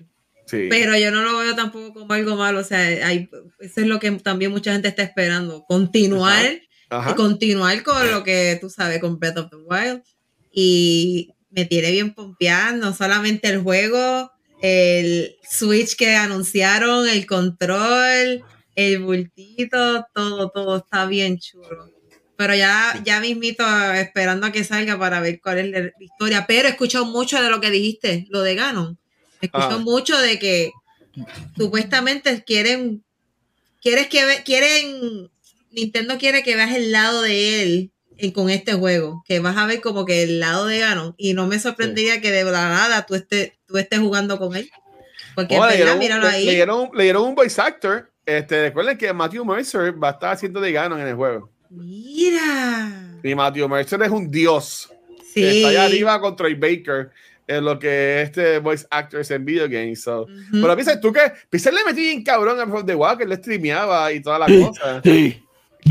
[0.51, 0.67] Sí.
[0.69, 3.31] Pero yo no lo veo tampoco como algo malo, o sea, hay,
[3.61, 8.59] eso es lo que también mucha gente está esperando, continuar y continuar con lo que
[8.61, 10.03] tú sabes con Breath of the Wild
[10.53, 18.43] y me tiene bien pompeada, no solamente el juego, el Switch que anunciaron, el control,
[18.75, 21.91] el bultito, todo, todo está bien chulo.
[22.37, 26.47] Pero ya, ya mismito esperando a que salga para ver cuál es la historia.
[26.49, 28.99] Pero he escuchado mucho de lo que dijiste, lo de Ganon.
[29.41, 29.79] He escuchado Ah.
[29.79, 30.73] mucho de que
[31.57, 33.03] supuestamente quieren,
[33.81, 35.31] quieres que ve- quieren,
[35.71, 39.67] Nintendo quiere que veas el lado de él en- con este juego, que vas a
[39.67, 43.07] ver como que el lado de Ganon, y no me sorprendería que de la nada
[43.07, 44.71] tú estés, tú estés jugando con él.
[45.35, 46.45] Porque Oh, es le, dieron, le- ahí.
[46.45, 48.11] le dieron- le dieron un voice actor.
[48.27, 51.51] Este, recuerden que Matthew Mercer va a estar haciendo de Ganon en el juego.
[51.71, 53.19] Mira.
[53.23, 54.91] Y Matthew Mercer es un dios.
[55.33, 55.45] Sí.
[55.45, 57.11] Está allá arriba con Troy Baker
[57.57, 60.03] en lo que es este voice actors en video games.
[60.03, 60.23] So.
[60.23, 60.61] Ujú.
[60.63, 61.21] Pero piensa tú que
[61.51, 65.01] Pixel le metí bien cabrón a From the Walker, le streameaba y toda la cosa.
[65.03, 65.43] Sí.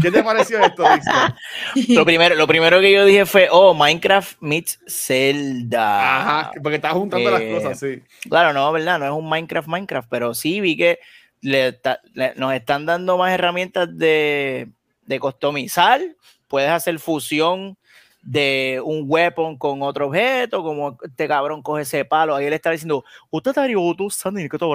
[0.02, 0.84] ¿Qué te pareció esto?
[1.90, 6.20] Lo primero, lo primero que yo dije fue, oh, Minecraft meets Zelda.
[6.42, 8.04] Ajá, porque estás juntando Eh, las cosas, sí.
[8.30, 9.00] Claro, no, ¿verdad?
[9.00, 11.00] No es un Minecraft Minecraft, pero sí vi que
[11.42, 14.70] le ta- le- nos están dando más herramientas de,
[15.08, 16.00] de customizar.
[16.48, 17.76] Puedes hacer fusión
[18.22, 22.36] de un weapon con otro objeto, como este cabrón coge ese palo.
[22.36, 23.60] Ahí él está diciendo, usted te
[23.96, 24.66] tu sani que te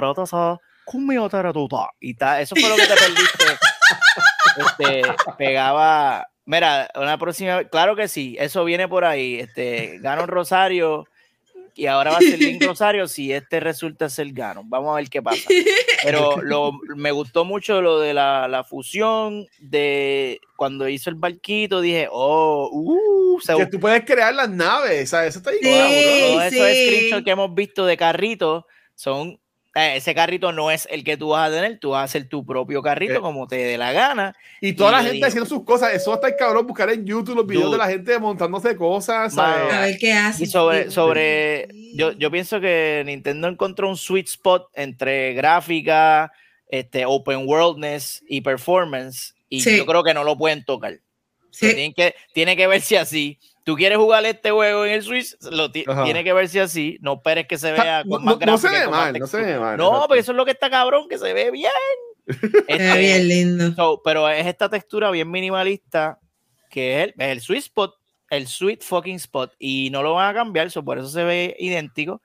[0.85, 1.89] conmigo te hará tu ta".
[1.99, 3.45] Y ta- eso fue lo que te perdiste.
[4.57, 5.01] este,
[5.37, 6.27] pegaba.
[6.45, 9.39] Mira, una próxima, claro que sí, eso viene por ahí.
[9.39, 11.05] Este, Ganon Rosario
[11.75, 14.69] y ahora va a ser Link Rosario si este resulta ser Ganon.
[14.69, 15.41] Vamos a ver qué pasa.
[16.03, 21.81] Pero lo, me gustó mucho lo de la, la fusión de cuando hizo el barquito,
[21.81, 25.29] dije, oh, uh, se Que tú puedes crear las naves, ¿sabes?
[25.35, 26.21] Eso está bien Sí.
[26.21, 26.85] todos esos sí.
[26.85, 28.63] screenshots que hemos visto de carritos
[28.95, 29.39] son.
[29.75, 32.27] Eh, ese carrito no es el que tú vas a tener, tú vas a hacer
[32.29, 33.19] tu propio carrito Eh.
[33.21, 34.35] como te dé la gana.
[34.61, 35.93] Y toda Y la gente digo- haciendo sus cosas.
[35.93, 37.73] Eso va a estar cabrón buscar en YouTube los videos Dude.
[37.73, 39.37] de la gente montándose cosas.
[39.37, 40.43] A ver qué hace.
[40.43, 46.31] Y sobre, sobre yo, yo pienso que Nintendo encontró un sweet spot entre gráfica,
[46.69, 49.35] este, open worldness y performance.
[49.49, 49.77] Y Sí.
[49.77, 50.93] yo creo que no lo pueden tocar.
[51.51, 51.67] Sí.
[51.67, 53.39] Tienen que, tiene que verse así.
[53.65, 56.97] Tú quieres jugar este juego en el Switch, lo tiene que verse así.
[57.01, 59.37] No esperes que se vea no, con más no- no se ve mal, no se
[59.41, 59.75] ve mal.
[59.77, 60.07] No, exacto.
[60.07, 61.71] pero eso es lo que está cabrón, que se ve bien.
[62.27, 63.73] Se ve Este, bien lindo.
[63.75, 66.17] So, pero es esta textura bien minimalista
[66.69, 67.95] que es el, es el sweet spot,
[68.31, 71.55] el sweet fucking spot, y no lo van a cambiar, so, por eso se ve
[71.59, 72.21] idéntico.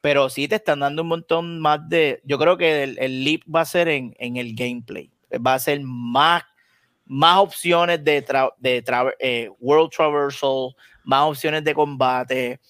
[0.00, 2.20] Pero sí te están dando un montón más de.
[2.24, 5.10] Yo creo que el, el leap va a ser en, en el gameplay.
[5.44, 6.42] Va a ser más,
[7.06, 8.82] más opciones de, tra- de
[9.18, 10.74] eh, World Traversal,
[11.04, 12.60] más opciones de combate.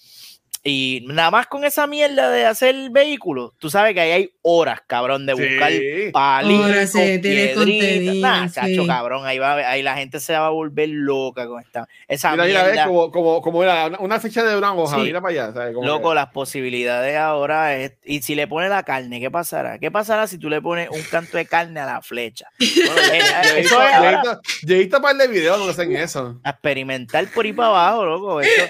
[0.66, 4.80] Y nada más con esa mierda de hacer vehículos, tú sabes que ahí hay horas,
[4.86, 6.10] cabrón, de buscar Sí.
[6.10, 8.52] palitos, piedritas.
[8.52, 8.60] sí.
[8.60, 11.86] chacho, cabrón, ahí, va, ahí la gente se va a volver loca con esta.
[12.08, 12.82] Esa Mira, mira, mierda.
[12.86, 14.96] ve como, como, como era una, una fecha de una hoja.
[14.96, 15.02] Sí.
[15.02, 15.52] Mira para allá.
[15.52, 15.74] ¿sabes?
[15.74, 17.92] Como Loco, que- las posibilidades ahora es.
[18.04, 19.78] Y si le pones la carne, ¿qué pasará?
[19.78, 22.48] ¿Qué pasará si tú le pones un canto de carne a la flecha?
[22.58, 26.40] Bueno, Eh, un par de videos donde hacen eso.
[26.44, 28.40] A experimentar por ahí para abajo, loco.
[28.40, 28.62] Esto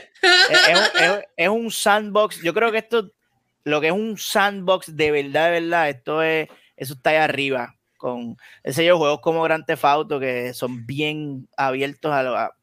[0.51, 2.43] es, es un- es- un sandbox.
[2.43, 3.11] Yo creo que esto,
[3.65, 7.75] lo que es un sandbox de verdad, de verdad, esto es, eso está ahí arriba.
[7.97, 12.55] Con ese yo juegos como Grand Theft Auto que son bien abiertos a lo, a,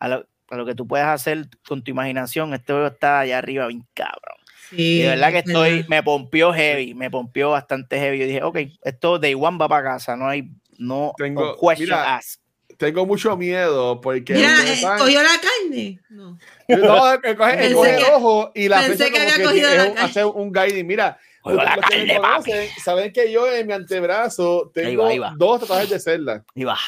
[0.00, 2.52] a lo, a lo que tú puedes hacer con tu imaginación.
[2.54, 4.38] Este juego está allá arriba, bien cabrón.
[4.70, 5.88] Sí, Y de verdad que es estoy, verdad.
[5.88, 8.18] me pompió heavy, me pompió bastante heavy.
[8.18, 11.90] Yo dije, ok, esto Day One va para casa, no hay, no, Tengo- no question
[11.90, 12.42] mira, asked.
[12.78, 14.32] Tengo mucho miedo porque.
[14.34, 16.00] Mira, eh, cogió la carne.
[16.08, 16.38] No.
[16.68, 19.42] No, él coge, él Pensé coge el que- ojo y la pensé que había que
[19.42, 20.00] cogido la un- carne.
[20.10, 20.86] hace un guiding.
[20.86, 22.50] Mira, la carne, papi.
[22.50, 25.34] conocen saben que yo en mi antebrazo Ahí tengo va, ahí va.
[25.36, 26.44] dos tatuajes de celda.
[26.54, 26.78] Y va.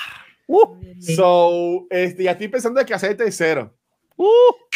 [1.01, 1.15] Sí.
[1.17, 3.75] So, este, ya estoy pensando que hacer el tercero.
[4.17, 4.29] Uh,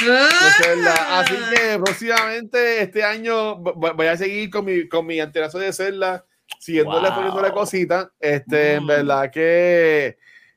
[0.08, 0.28] Ah.
[0.58, 1.20] de celda.
[1.20, 5.58] Así que próximamente este año vo- vo- voy a seguir con mi, con mi antebrazo
[5.58, 6.24] de celda,
[6.58, 7.14] siguiéndole Wow.
[7.16, 8.08] poniéndole cositas.
[8.18, 8.86] Este, en Mm.
[8.86, 10.16] verdad que,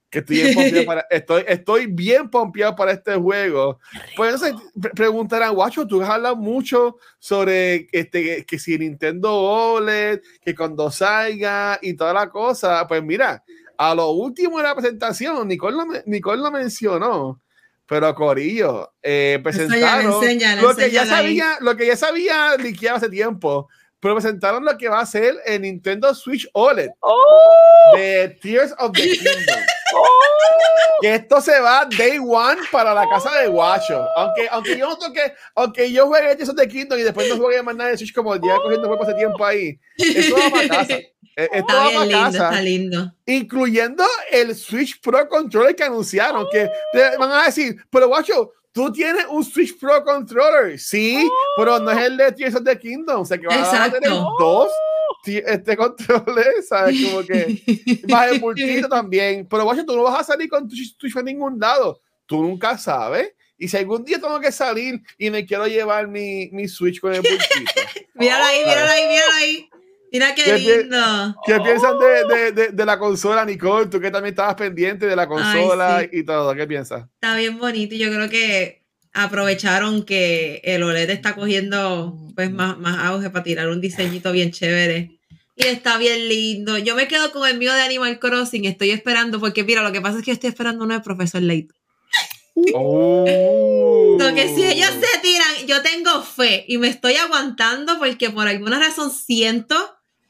[0.09, 3.79] que estoy bien pompeado para, estoy, estoy bien pompeado para este juego.
[4.15, 4.41] Pues
[4.81, 10.55] pre- preguntarán, Guacho, tú has hablado mucho sobre este, que, que si Nintendo OLED, que
[10.55, 12.87] cuando salga y toda la cosa.
[12.87, 13.43] Pues mira,
[13.77, 17.41] a lo último de la presentación, Nicole lo, Nicole lo mencionó,
[17.85, 20.05] pero Corillo, eh, presentaron
[20.61, 21.07] lo, que ya ahí.
[21.09, 23.67] sabía, lo que ya sabía liqueado hace tiempo,
[23.99, 26.89] pero presentaron lo que va a ser el Nintendo Switch OLED
[27.95, 29.59] de Tears of the Kingdom.
[31.01, 34.03] Que esto se va day one para la casa de Guacho.
[34.15, 37.38] Aunque, aunque yo no toque, aunque yo juegue Tears of the Kingdom y después no
[37.38, 39.79] juegue más nada de Switch como ya cogiendo juego hace tiempo ahí.
[39.95, 40.93] Esto va para casa.
[40.95, 43.13] Eh, Esto Está va para lindo, casa está lindo.
[43.27, 48.91] incluyendo el Switch Pro Controller que anunciaron, que te van a decir, pero guacho, tú
[48.91, 53.21] tienes un Switch Pro Controller, sí, pero no es el de Tears of the Kingdom,
[53.21, 54.33] o sea que van a tener Exacto.
[54.39, 54.71] dos
[55.25, 57.01] este controller, ¿sabes?
[57.03, 60.75] Como que más el bultito también, pero guacho, tú no vas a salir con tu
[60.75, 63.33] Switch a ningún lado, tú nunca sabes.
[63.57, 67.13] Y si algún día tengo que salir y me quiero llevar mi, mi Switch con
[67.13, 67.81] el bultito,
[68.13, 69.69] Míralo ahí, míralo ahí, míralo ahí.
[70.11, 71.35] Mira qué, ¿Qué pi- lindo.
[71.45, 73.87] ¿Qué piensan de, de, de, de la consola, Nicole?
[73.87, 76.09] Tú que también estabas pendiente de la consola sí.
[76.19, 76.55] y todo.
[76.55, 77.03] ¿Qué piensas?
[77.15, 78.76] Está bien bonito yo creo que
[79.18, 84.51] aprovecharon que el OLED está cogiendo pues más, más auge para tirar un diseñito bien
[84.51, 85.11] chévere.
[85.55, 86.78] Y está bien lindo.
[86.78, 88.65] Yo me quedo con el mío de Animal Crossing.
[88.65, 91.41] Estoy esperando, porque mira, lo que pasa es que yo estoy esperando uno de Profesor
[91.41, 91.76] Layton.
[92.76, 94.18] Oh.
[94.20, 98.47] Lo que si ellos se tiran, yo tengo fe y me estoy aguantando porque por
[98.47, 99.76] alguna razón siento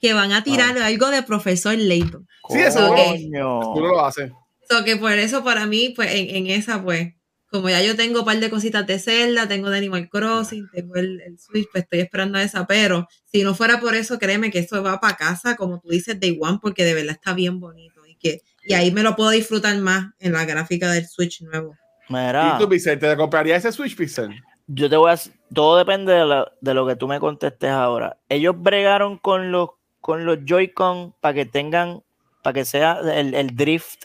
[0.01, 2.25] que van a tirar algo de Profesor Layton.
[2.49, 3.73] Sí, eso Coño.
[3.73, 4.31] Tú no lo haces.
[4.69, 7.16] So que por eso para mí, pues en, en esa, pues,
[7.51, 10.95] como ya yo tengo un par de cositas de Zelda, tengo de Animal Crossing, tengo
[10.95, 14.51] el, el Switch, pues estoy esperando a esa, pero si no fuera por eso, créeme
[14.51, 17.59] que eso va para casa, como tú dices, Day One, porque de verdad está bien
[17.59, 21.41] bonito y que y ahí me lo puedo disfrutar más en la gráfica del Switch
[21.41, 21.75] nuevo.
[22.09, 24.29] Mira, ¿Y tú, Pixel, te compraría ese Switch Pixel?
[24.67, 25.19] yo te voy a.
[25.53, 28.17] Todo depende de, la- de lo que tú me contestes ahora.
[28.27, 29.69] Ellos bregaron con los,
[30.01, 32.03] con los Joy-Con para que tengan.
[32.43, 34.03] Para que sea el, el drift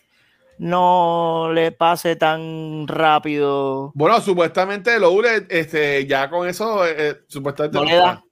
[0.63, 3.91] no le pase tan rápido.
[3.95, 8.23] Bueno, supuestamente el OLED, este, ya con eso, eh, eh, supuestamente No le da.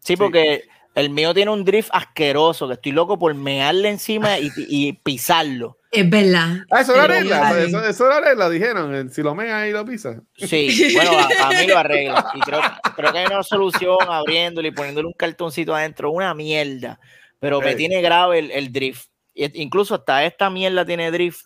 [0.00, 0.64] Sí, porque
[0.96, 5.78] el mío tiene un drift asqueroso que estoy loco por mearle encima y, y pisarlo.
[5.92, 6.56] Es verdad.
[6.72, 7.64] Ah, eso lo Pero arregla, vale.
[7.66, 8.94] eso, eso lo arregla, dijeron.
[8.94, 10.20] eh, Si lo mea y lo pisa.
[10.36, 12.32] Sí, bueno, a, a mí lo arregla.
[12.34, 12.60] Y creo,
[12.96, 16.98] creo que hay una solución abriéndole y poniéndole un cartoncito adentro, una mierda.
[17.38, 19.06] Pero me tiene grave el, el drift.
[19.34, 21.42] Incluso hasta esta mierda tiene drift.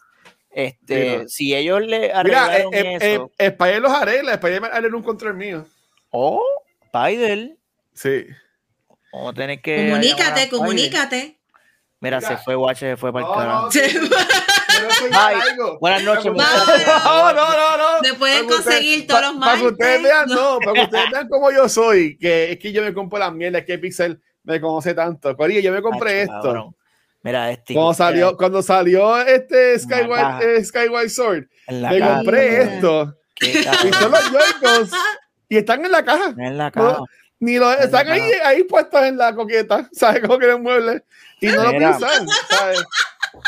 [0.53, 1.29] Este, Mira.
[1.29, 3.31] si ellos le Mira, arreglaron eh, eh, eso.
[3.39, 5.65] eh, Spider los arregla, Spider arregla un control mío.
[6.11, 6.43] oh,
[6.93, 7.57] Spider.
[7.95, 8.27] Sí.
[9.13, 9.89] Vamos a tener que.
[9.89, 11.39] Comunícate, comunícate.
[12.01, 12.29] Mira, Mira.
[12.29, 13.69] se fue Guache, se fue para el No, carajo.
[15.57, 15.79] no.
[15.81, 16.67] Buenas noches, muchachos.
[17.05, 18.01] No, no, no, no.
[18.03, 20.03] Me pueden Para conseguir todos los Para que ustedes martes.
[20.03, 23.19] vean, no, para que ustedes vean cómo yo soy, que es que yo me compro
[23.19, 25.37] la mierda, es que Pixel me conoce tanto.
[25.37, 26.43] Corillo, yo me compré Acho, esto.
[26.43, 26.77] cabrón.
[27.23, 27.75] Mira, este.
[27.75, 32.17] Cuando salió, cuando salió este En Skyward, eh, Skyward Sword, En me caja.
[32.17, 32.75] compré Mira.
[32.75, 33.17] esto.
[33.43, 33.63] Y
[33.95, 34.91] son los Joy-Cons.
[35.49, 36.35] Y están en la caja.
[36.37, 36.99] En la caja.
[36.99, 37.05] No,
[37.39, 38.49] ni los, la están ahí, caja.
[38.51, 40.21] ahí puestos en la coqueta, ¿sabes?
[40.21, 41.05] Como que en el mueble.
[41.41, 42.83] Y no lo piensan, ¿sabes?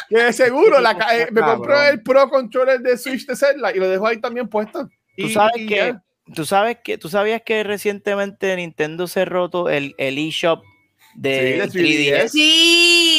[0.08, 3.88] Que seguro, la, eh, me compré el Pro Controller de Switch de Zelda y lo
[3.88, 4.88] dejo ahí también puesto.
[5.16, 6.02] Tú sabes y que, ya.
[6.34, 10.62] tú sabes que, tú sabías que recientemente Nintendo se roto el, el eShop
[11.16, 12.24] de, Sí, de 3DS.
[12.24, 12.30] 3DS.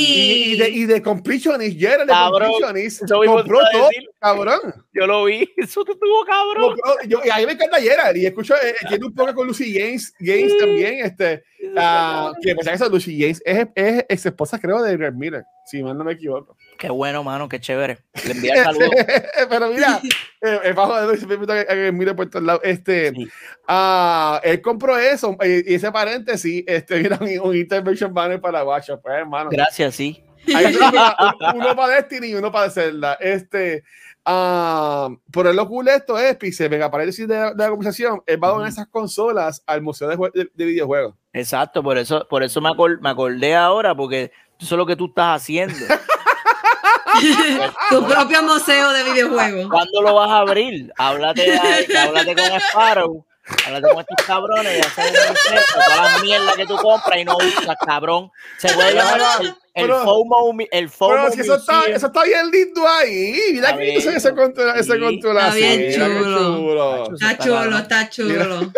[0.04, 0.72] Y, y de, Sí.
[0.80, 3.90] y de Completionist, Jerry de Completionist, compró todo,
[4.20, 4.60] cabrón.
[4.94, 6.76] Yo lo vi, eso te estuvo cabrón.
[6.76, 9.48] Compró- yo- y a mí me encanta Gerard y escucho, eh, tiene un poco con
[9.48, 11.44] Lucy James, James también, este,
[11.78, 15.82] ah, que pues eso, Lucy James es, es ex esposa, creo, de Greg Miller, si
[15.84, 16.58] mal no me equivoco.
[16.78, 18.00] Qué bueno, mano, qué chévere.
[18.26, 18.90] Le envía el saludo.
[19.50, 20.00] Pero mira,
[20.42, 22.62] eh, es bajo de siempre invito a que- mire por todos lados.
[22.64, 23.28] Este, Sí.
[23.68, 28.90] ah, él compró eso, y ese paréntesis, este, mira, un, un intervention banner para Watch,
[29.02, 29.50] pues, hermano.
[29.52, 30.24] Gracias, sí.
[30.54, 31.16] Hay uno, para-
[31.56, 33.14] uno para Destiny y uno para Zelda.
[33.22, 33.84] Este,
[34.26, 38.50] ah, pero lo cool esto es, Pixel, venga, paréntesis de, de la conversación, él va
[38.50, 41.16] a donar esas consolas al Museo de, de- de Videojuegos.
[41.34, 44.96] Exacto, por eso, por eso me, acor- me acordé ahora, porque eso es lo que
[44.96, 45.76] tú estás haciendo.
[47.90, 49.70] Tu propio museo de videojuegos.
[49.70, 50.92] ¿Cuándo lo vas a abrir?
[50.98, 51.58] Háblate,
[51.98, 53.26] háblate con Sparrow.
[53.68, 57.20] Háblate con estos cabrones y hacen un reset de toda la mierda que tú compras
[57.20, 58.32] y no usas, cabrón.
[58.58, 62.24] Se puede llamar el, el Pero- FOMO, el FOMO Pero si eso está, eso está
[62.24, 63.38] bien lindo ahí.
[63.54, 67.14] Mira que lindo ese control, ese control Está bien chulo.
[67.14, 68.72] Está chulo, está chulo.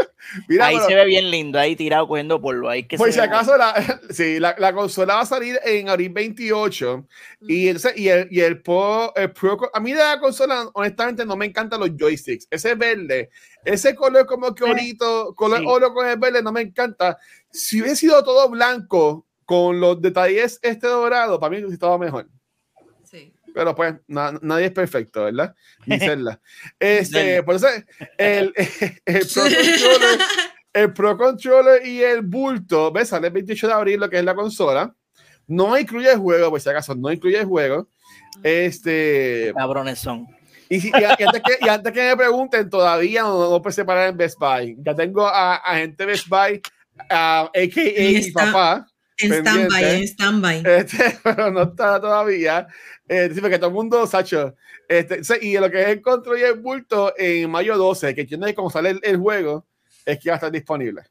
[0.47, 2.69] Mira, ahí pero- se ve bien lindo, ahí tirado cogiendo polvo.
[2.69, 3.73] Ahí que Por se si ve- acaso, la,
[4.09, 7.07] sí, la, la consola va a salir en abril 28
[7.41, 11.26] y, entonces, y, el, y el, Pro, el Pro- a mí de la consola, honestamente,
[11.26, 12.47] no me encantan los joysticks.
[12.49, 13.30] Ese verde,
[13.63, 15.65] ese color como que orito, color Sí.
[15.67, 17.17] oro con el verde, no me encanta.
[17.51, 22.28] Si hubiese sido todo blanco con los detalles este dorado, para mí hubiese estado mejor.
[23.55, 25.55] Pero pues na- nadie es perfecto, ¿verdad?
[25.85, 26.41] Ni Zelda.
[26.77, 27.67] Este, por eso
[28.17, 28.53] el,
[29.05, 30.19] el Pro Controller
[30.73, 33.07] el Pro Controller y el bulto, ¿ves?
[33.09, 34.93] Sale el 28 de abril lo que es la consola.
[35.47, 37.87] No incluye el juego, por si acaso, no incluye el juego.
[38.43, 40.27] Este, Cabrones son.
[40.69, 44.09] y, si- y antes, que, y antes que me pregunten, todavía no, no puedo separar
[44.09, 44.75] en Best Buy.
[44.79, 46.61] Ya tengo a, a gente Best Buy,
[47.09, 48.01] a, a.k.a.
[48.01, 48.87] mi papá,
[49.18, 50.63] En stand-by, en stand-by.
[50.66, 52.68] este, pero no está todavía.
[53.07, 54.55] Eh, sí, porque todo el mundo, Sacho.
[54.88, 58.55] Este, y lo que es el control y el bulto en mayo 12, que que
[58.55, 59.66] como sale el, el juego,
[60.05, 61.03] es que va a estar disponible.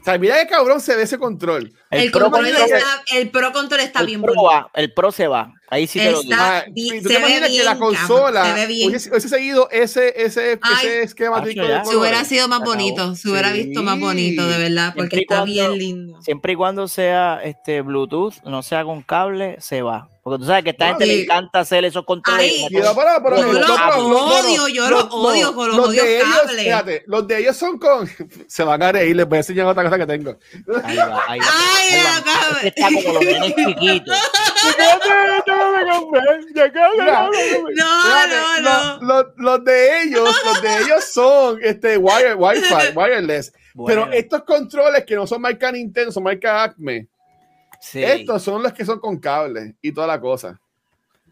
[0.00, 1.72] O sea, mira qué cabrón se ve ese control.
[1.90, 4.50] El, El Pro, control está, el Pro Control está el bien Pro bonito.
[4.50, 5.52] va, el Pro se va.
[5.68, 6.34] Ahí sí te lo digo.
[6.36, 8.88] Ah, sí, ¿tú se te ve imaginas que bien, la cabrón, consola se ve bien.
[8.88, 10.74] hubiese, hubiese seguido ese, ese, Ay.
[10.86, 11.52] ese esquema de.
[11.52, 15.22] Si hubiera sido más bonito, se hubiera visto más bonito, de verdad, porque Siempre y
[15.22, 16.22] está cuando- bien lindo.
[16.22, 20.08] Siempre y cuando sea este Bluetooth, no sea con cable, se va.
[20.22, 22.52] Porque tú sabes que a esta gente le encanta hacer esos controles.
[22.70, 26.16] Yo no, lo pero- no, no, no, odio, yo lo odio con los odios de
[26.18, 26.62] ellos, cables.
[26.64, 28.08] fíjate, los de ellos son con.
[28.46, 30.36] Se van a reír, les voy a enseñar otra cosa que tengo.
[30.84, 31.46] Ahí va, ahí va.
[31.48, 32.16] Ay, ahí va.
[32.18, 34.18] acá- Este está como los nenes chiquitos.
[36.98, 37.30] No,
[38.26, 38.98] no, los- no.
[39.00, 43.52] Los, los de ellos, los de ellos son este wire, Wi-Fi, wireless.
[43.74, 47.08] Bueno, Pero estos controles que no son marca Nintendo, son marca Acme.
[47.80, 48.02] Sí.
[48.04, 50.60] Estos son los que son con cable y toda la cosa.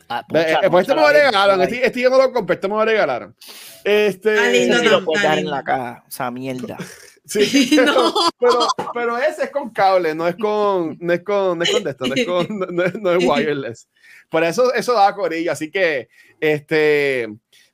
[0.09, 1.61] Ah, Eh, poncha- eh, pues este me lo regalaron.
[1.63, 3.37] Este, este yo no lo compré, este me lo regalaron.
[3.85, 6.77] Este, Ah, lindo, Ese sí lo no, puedes está dejar en la caja, esa mierda.
[7.29, 8.15] Sí, pero, No.
[8.39, 11.85] pero, pero ese es con cable, no es con, no es con, no es con
[11.85, 13.87] de esto, no es con, no, no es- no es wireless.
[14.31, 15.53] Por eso, eso da corillo.
[15.53, 16.09] Así que,
[16.41, 17.29] este,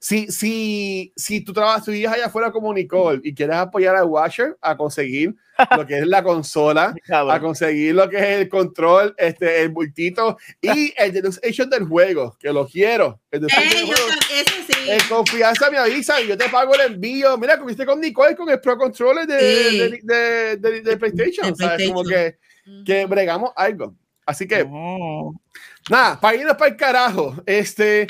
[0.06, 4.04] si, si, si tú trabajas, si vives allá afuera como Nicole y quieres apoyar a
[4.04, 5.34] Washer a conseguir
[5.74, 10.36] lo que es la consola, a conseguir lo que es el control, este, el bultito
[10.60, 13.18] y el Deluxe Edition del juego, que lo quiero.
[13.30, 14.90] El Deluxe Edition Ey, del yo eso sí.
[14.90, 17.38] En confianza me avisa y yo te pago el envío.
[17.38, 19.78] Mira, como hiciste con Nicole con el Pro Controller de, Sí.
[19.78, 21.48] de, de, de- de PlayStation.
[21.54, 21.88] De ¿sabes?
[21.88, 22.84] Como que, PlayStation.
[22.84, 23.94] que bregamos algo.
[24.26, 25.40] Así que, Ujú.
[25.88, 27.36] nada, para irnos para el carajo.
[27.46, 28.06] Este,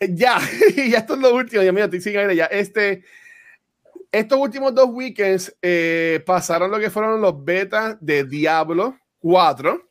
[0.00, 0.38] ya,
[0.76, 1.62] ya esto es lo último.
[1.62, 2.46] Ya, mira, sin aire ya.
[2.46, 3.04] Este,
[4.12, 9.86] estos últimos dos weekends eh, pasaron lo que fueron los betas de Diablo 4.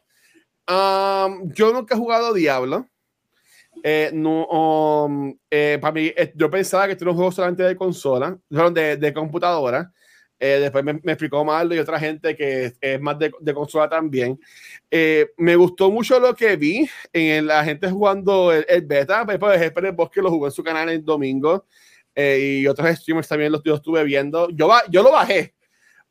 [0.68, 2.88] Um, yo nunca he jugado Diablo.
[3.84, 7.64] Eh, no, um, eh, para mí, eh, yo pensaba que esto era un juego solamente
[7.64, 9.92] de consola, de, de computadora.
[10.40, 13.54] Eh, después me, me explicó Marlo y otra gente que es, es más de, de
[13.54, 14.40] consola también.
[14.92, 19.26] Eh, me gustó mucho lo que vi en la gente jugando el, el beta.
[19.26, 21.66] Pues, pues, Jesper el Bosque lo jugó en su canal el domingo
[22.14, 24.50] eh, y otros streamers también los, yo estuve viendo.
[24.50, 25.54] Yo, yo lo bajé,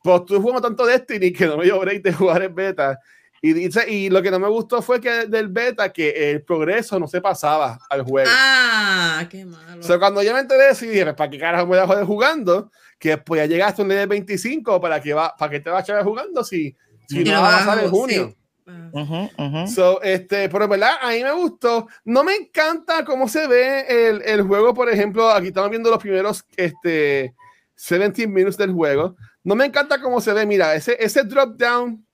[0.03, 2.99] pero estuve jugando tanto Destiny que no me dio break de jugar el beta.
[3.45, 6.99] Y, dice, y lo que no me gustó fue que del beta que el progreso
[6.99, 8.27] no se pasaba al juego.
[8.33, 9.81] Ah, qué malo.
[9.81, 11.85] O sea, cuando yo me enteré y dije, pues, ¿para qué carajo me voy a
[11.85, 12.71] joder jugando?
[12.97, 15.81] Que después ya llegaste a un nivel 25, ¿para qué, va, para qué te vas
[15.81, 16.75] a echar jugando si,
[17.07, 18.29] si no lo va a pasar en junio?
[18.29, 18.37] sí.
[18.65, 18.89] Ah.
[18.93, 19.67] Ujú, ujú.
[19.67, 21.87] So, este, pero verdad, a mí me gustó.
[22.03, 25.99] No me encanta cómo se ve el, el juego, por ejemplo, aquí estamos viendo los
[25.99, 27.35] primeros este,
[27.75, 29.15] 17 minutos del juego.
[29.43, 32.04] No me encanta cómo se ve, mira, ese, ese drop down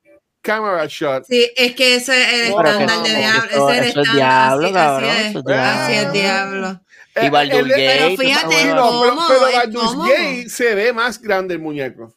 [0.42, 1.26] camera shot.
[1.26, 3.50] Sí, es que ese es el estándar de Diablo.
[3.52, 4.16] eso- Ese es el es estándar.
[4.16, 5.46] Diablo, así, cabrón, así eso es.
[5.58, 6.08] Así Diablo.
[6.08, 6.82] es Diablo.
[7.24, 9.22] Y Baldur's el- Gate, Pero fíjate, No, pero, ¿Cómo?
[9.28, 10.04] pero ¿Es Baldur's cómo?
[10.06, 12.16] Gate se ve más grande el muñeco.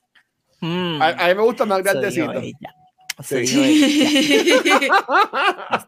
[0.60, 1.02] Mm.
[1.02, 2.32] A, a mí me gusta más grandecito.
[3.22, 3.44] Sí.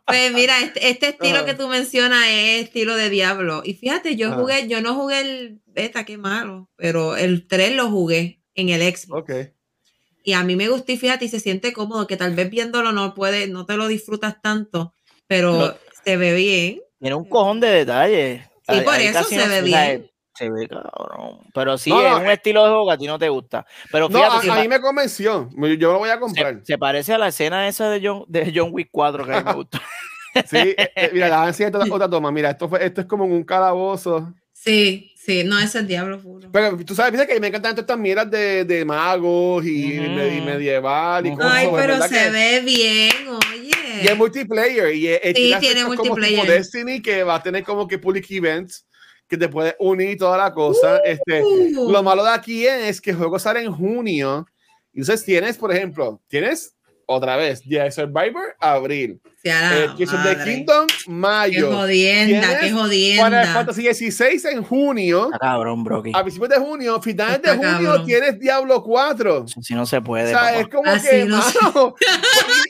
[0.07, 3.63] Pues mira, este, este estilo que tú mencionas es estilo de Diablo.
[3.65, 4.37] Y fíjate, yo Ajá.
[4.41, 8.81] jugué, yo no jugué el beta, qué malo, pero el 3 lo jugué en el
[8.83, 9.23] Xbox.
[9.23, 9.31] Ok.
[10.27, 12.91] Y a mí me gustó y fíjate, y se siente cómodo, que tal vez viéndolo
[12.91, 14.93] no puede, no te lo disfrutas tanto,
[15.29, 15.75] pero No.
[16.05, 16.81] se ve bien.
[16.99, 18.43] Tiene un cojón de detalles.
[18.69, 20.11] Sí, por eso se ve bien.
[20.35, 21.39] Se ve cabrón.
[21.55, 22.33] Pero sí, No, no, es un eh.
[22.33, 23.65] estilo de juego que a ti no te gusta.
[23.93, 25.49] Pero No, fíjate, a, mí me convenció.
[25.79, 26.59] Yo lo voy a comprar.
[26.59, 29.39] se- se parece a la escena esa de John, de John Wick 4 que a
[29.39, 29.79] mí me gustó.
[30.45, 32.33] Sí, eh, eh, mira, la enseñar otra, otra toma.
[32.33, 34.35] Mira, esto, fue, esto es como en un calabozo.
[34.53, 36.49] Sí, sí, no, ese es Diablo puro.
[36.53, 40.11] Pero tú sabes, dice que me encantan estas mierdas de, de magos y, Ujú.
[40.13, 41.53] me- y medieval y cosas.
[41.53, 43.71] Ay, ¿verdad pero se que- ve bien, oye.
[44.03, 44.95] Y es multiplayer.
[44.95, 46.41] Y es, Sí, tiene como multiplayer.
[46.43, 48.87] tipo Destiny que va a tener como que public events
[49.29, 50.99] que te puedes unir y toda la cosa.
[50.99, 51.91] este, Uh.
[51.91, 54.47] lo malo de aquí es que el juego sale en junio.
[54.93, 56.76] Y entonces tienes, por ejemplo, tienes
[57.07, 59.21] otra vez Jedi Survivor, abril.
[59.45, 60.45] Eh, the.
[60.45, 61.71] Kingdom, Qué mayo.
[61.73, 63.47] jodienda, qué Tienes Final jodienda.
[63.55, 65.27] Fantasy 16 en junio.
[65.27, 66.11] Está cabrón, Brocky.
[66.15, 68.07] A principios de junio, finales de Está junio, cabrón.
[68.07, 69.47] tienes Diablo 4.
[69.63, 70.31] Si no se O puede.
[70.31, 70.53] sea, papá.
[70.59, 71.95] es como Así que, no mano,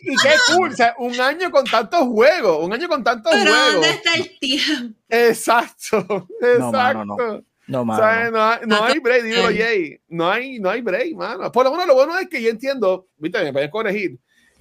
[0.03, 3.32] y, y qué cool, o sea, un año con tantos juegos, un año con tantos
[3.32, 3.72] Pero juegos.
[3.72, 4.99] ¿dónde está el tiempo?
[5.09, 6.72] Exacto, exacto.
[6.72, 7.43] mano, no.
[7.68, 9.49] No, O sea, no, hay- no No hay break, dímelo.
[9.49, 9.99] Jay.
[10.09, 11.51] No hay, no hay break, mano.
[11.51, 14.18] Por lo menos lo bueno es que yo entiendo, viste, me pueden corregir,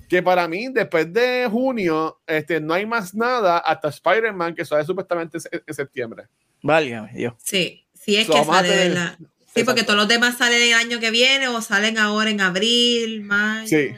[0.10, 4.84] que para mí, después de junio, este, no hay más nada hasta Spider-Man, que sale
[4.86, 6.26] supuestamente en, en septiembre.
[6.62, 7.34] Válgame, Dios.
[7.44, 9.18] Sí, sí es So, que sale, tener- ¿verdad?
[9.56, 13.22] Sí, porque todos los demás salen el año que viene o salen ahora en abril,
[13.22, 13.68] mayo.
[13.68, 13.92] Sí.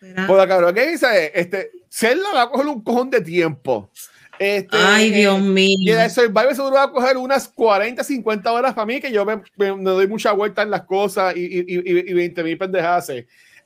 [0.00, 3.90] Pues la cabrón que dice, este, Zelda va a coger un cojón de tiempo.
[4.38, 5.98] Este, Ay, Dios Y mío.
[6.00, 9.36] el Survivor seguro va a coger unas 40, 50 horas para mí, que yo me,
[9.56, 13.10] me- me doy mucha vuelta en las cosas y, y, y, y 20 mil pendejadas.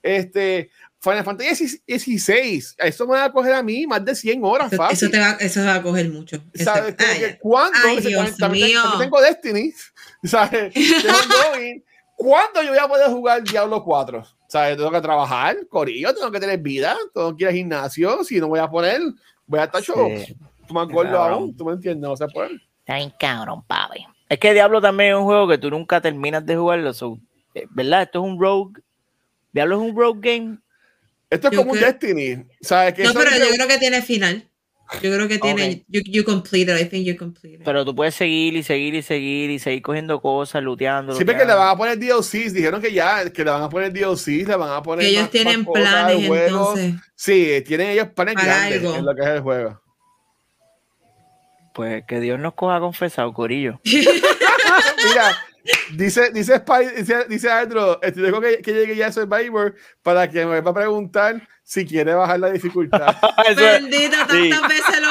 [0.03, 0.71] este,
[1.03, 4.83] Final Fantasy 16, eso me va a coger a mí más de 100 horas Eso,
[4.83, 4.97] fácil.
[4.97, 6.43] eso te va, eso va a coger mucho.
[6.55, 6.95] ¿Sabes?
[6.99, 7.79] Ay, ¿Cuándo?
[7.87, 8.83] Ay, Ese- Dios también, mío.
[8.83, 9.73] también tengo Destiny.
[10.25, 10.75] ¿Sabes?
[10.75, 11.81] Tengo.
[12.17, 14.23] ¿Cuándo yo voy a poder jugar Diablo 4?
[14.47, 14.77] ¿Sabes?
[14.77, 18.23] Tengo que trabajar, corillo, tengo que tener vida, tengo que ir al gimnasio.
[18.25, 19.01] Si no voy a poner,
[19.47, 20.11] voy a estar show.
[20.27, 20.37] Sí.
[20.69, 22.61] Tú me acuerdo aún, tú me entiendes, no se puede.
[22.81, 24.07] Está bien cabrón, papi.
[24.29, 26.93] Es que Diablo también es un juego que tú nunca terminas de jugarlo.
[26.93, 27.19] so,
[27.55, 28.03] eh, ¿Verdad?
[28.03, 28.83] Esto es un rogue.
[29.53, 30.59] Diablo es un rogue game.
[31.31, 32.45] Esto es Yo como un Destiny.
[32.61, 32.93] ¿Sabes?
[32.95, 34.47] Que No, pero yo creo que tiene final.
[35.01, 35.85] Yo creo que tiene.
[35.87, 36.77] You, you completed.
[36.77, 37.65] I think you completed.
[37.65, 41.13] Pero tú puedes seguir y seguir y seguir y seguir cogiendo cosas, looteando.
[41.15, 43.93] Siempre que le van a poner DLCs, dijeron que ya, que le van a poner
[43.93, 45.05] DLCs, le van a poner.
[45.05, 46.45] que ellos más- tienen más cosas planes juego.
[46.77, 46.95] entonces.
[47.15, 48.97] Sí, tienen ellos planes Para grandes algo.
[48.97, 49.81] en lo que es el juego.
[51.73, 53.81] Pues que Dios nos coja confesado, Corillo.
[53.85, 55.37] Mira,
[55.93, 60.29] dice, dice, Spy- dice, dice Andrew, estoy dejo que, que llegue ya a Survivor para
[60.29, 63.15] que me va a preguntar si quiere bajar la dificultad.
[63.57, 64.51] Bendito, tantas sí.
[64.69, 65.10] veces lo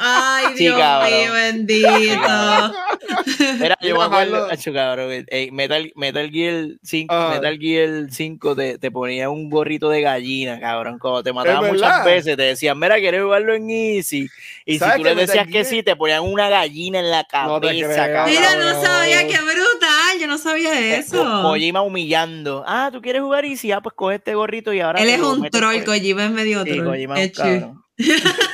[0.00, 1.10] Ay, Sí, Dios cabrón.
[1.20, 1.88] mío, bendito.
[3.60, 7.30] Mira, yo me acuerdo, cabrón, eh, Metal, Metal Gear 5, Ah.
[7.34, 10.98] Metal Gear 5 te, te ponía un gorrito de gallina, cabrón.
[10.98, 14.28] Cuando te mataban muchas veces, te decían, mira, ¿quieres jugarlo en Easy?
[14.66, 17.28] Y si ¿Sabes tú le decías que sí, te ponían una gallina en la No
[17.60, 18.14] cabeza, creo.
[18.14, 18.30] cabrón.
[18.34, 20.18] Mira, no sabía, qué brutal.
[20.20, 21.22] Yo no sabía Eh, eso.
[21.24, 22.64] Ko- Kojima humillando.
[22.66, 23.72] Ah, ¿tú quieres jugar Easy?
[23.72, 25.00] Ah, pues coge este gorrito y ahora.
[25.00, 26.86] Él es un troll, Kojima es medio Sí, troll.
[26.86, 27.60] Kojima es Qué un chido.
[27.60, 27.84] cabrón.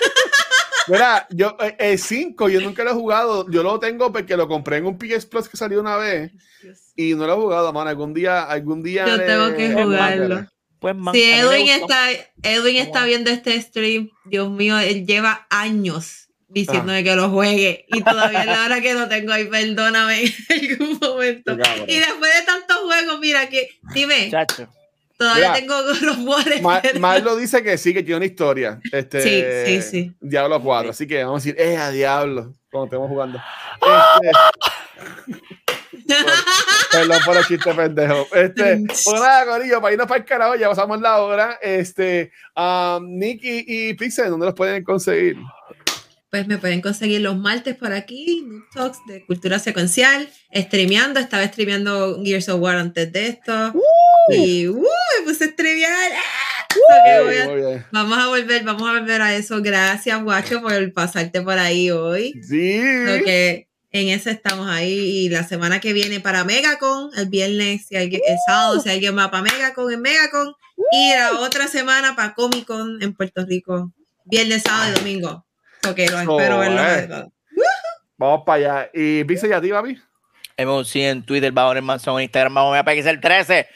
[0.88, 4.46] Mira, yo, eh, el 5 yo nunca lo he jugado, yo lo tengo porque lo
[4.48, 6.32] compré en un PS Plus que salió una vez
[6.96, 7.88] y no lo he jugado, mano.
[7.90, 9.06] Algún día, algún día.
[9.06, 10.46] Yo le- tengo que jugarlo.
[10.78, 12.10] Pues, man, Si Edwin está,
[12.42, 18.02] Edwin está viendo este stream, Dios mío, él lleva años diciéndome que lo juegue y
[18.02, 21.52] todavía es la hora que lo tengo ahí, perdóname en algún momento.
[21.88, 24.68] Y después de tantos juegos, mira que, dime, Chacho.
[25.18, 26.18] Todavía Mira, tengo los.
[26.62, 28.80] Ma- Marlo dice que sí, que tiene una historia.
[28.92, 29.20] Este,
[29.66, 30.12] Sí, sí, sí.
[30.20, 30.90] Diablo 4.
[30.90, 33.40] Así que vamos a decir, eh, a diablo, cuando estemos jugando.
[36.06, 36.14] Este,
[36.92, 38.26] perdón por el chiste pendejo.
[38.34, 41.58] Este, pues nada, Corillo, para irnos para el carajo, ya pasamos la hora.
[41.62, 45.36] Este, um, Nicky y Pixel, ¿dónde los pueden conseguir?
[46.30, 51.44] Pues me pueden conseguir los martes por aquí, Noob Talks de Cultura Secuencial, streameando, estaba
[51.46, 53.72] streameando Gears of War antes de esto.
[54.30, 56.12] Y uh, me puse a streamear.
[56.12, 56.66] ¡Ah!
[57.22, 57.86] Voy a- bien.
[57.92, 59.60] Vamos a volver, vamos a volver a eso.
[59.62, 62.40] Gracias, guacho, por pasarte por ahí hoy.
[62.42, 62.80] Sí.
[62.82, 64.92] Lo que en eso estamos ahí.
[65.26, 69.16] Y la semana que viene para Megacon, el viernes, si alguien, el sábado, si alguien
[69.16, 70.52] va para Megacon, en Megacon.
[70.90, 73.92] Y la otra semana para Comic Con en Puerto Rico.
[74.24, 75.46] Viernes, sábado y domingo.
[75.88, 76.80] Ok, lo espero verlo.
[76.82, 77.26] eh.
[78.16, 78.90] Vamos para allá.
[78.94, 79.98] ¿Y Pixel y a ti, papi?
[80.56, 83.66] MC en Twitter, bajo en Manzón, en Instagram, bajo el 13.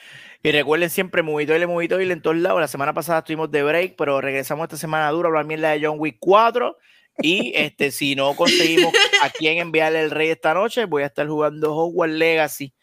[0.48, 2.58] Y recuerden siempre, Movitoile, Movitoile en todos lados.
[2.58, 5.86] La semana pasada estuvimos de break, pero regresamos esta semana dura a hablar mierda de
[5.86, 6.74] John Wick 4.
[7.18, 11.28] Y este, si no conseguimos a quién enviarle el rey esta noche, voy a estar
[11.28, 12.74] jugando Hogwarts Legacy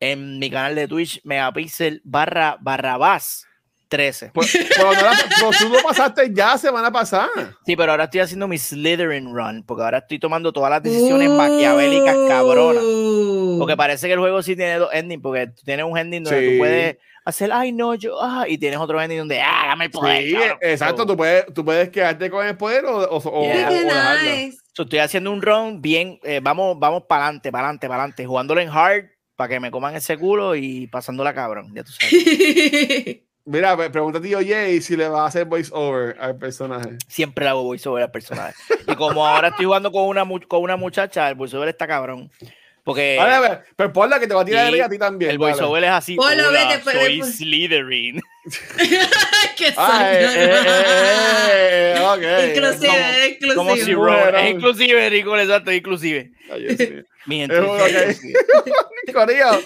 [0.00, 3.46] en mi canal de Twitch, Megapixel barra barrabás
[3.90, 4.30] 13.
[4.32, 7.28] Pues, pero no la- pero tú lo pasaste ya semana pasada.
[7.66, 11.28] Sí, pero ahora estoy haciendo mi Slytherin run, porque ahora estoy tomando todas las decisiones
[11.28, 12.82] maquiavélicas cabronas.
[12.82, 13.56] Uh.
[13.58, 16.40] Porque parece que el juego sí tiene dos endings, porque tú tienes un ending donde
[16.40, 16.52] Sí.
[16.52, 19.90] tú puedes hacer, ay no, yo, ah, y tienes otro ending donde, ah, dame el
[19.90, 20.24] poder.
[20.24, 20.58] Sí, cabrón".
[20.62, 21.04] exacto.
[21.06, 23.68] Tú puedes, tú puedes quedarte con el poder o, o, o- Yeah.
[23.68, 24.56] o nice.
[24.72, 28.24] so, estoy haciendo un run bien, eh, vamos, vamos para adelante, para adelante, para adelante,
[28.24, 29.04] jugándolo en hard
[29.36, 32.12] para que me coman ese culo y pasándola cabrón, ya tú sabes.
[33.50, 36.96] Mira, pre- pregúntate yo, Jay, si le va a hacer voice over al personaje.
[37.08, 38.54] Siempre hago voiceover al personaje.
[38.86, 42.30] Y como ahora estoy jugando con una, con una muchacha, el voiceover está cabrón.
[42.84, 45.32] Porque Vale, a ver, pero ponla que te va a tirar de a ti también.
[45.32, 45.52] el vale.
[45.52, 46.16] voiceover es así.
[46.16, 47.36] Ponlo, "Hola, vete, pues, soy después".
[47.36, 48.20] Slytherin.
[49.56, 52.56] que Ah, eh, eh, eh, eh, ok.
[52.56, 53.54] Inclusive, inclusive.
[53.56, 54.30] Como si Bueno.
[54.30, 56.30] Ron, es inclusive, Rico, exacto, inclusive.
[56.50, 57.04] Ay.
[57.26, 57.80] Mi gente, Es ok.
[57.80, 58.38] es inclusive.
[59.12, 59.60] Corillo,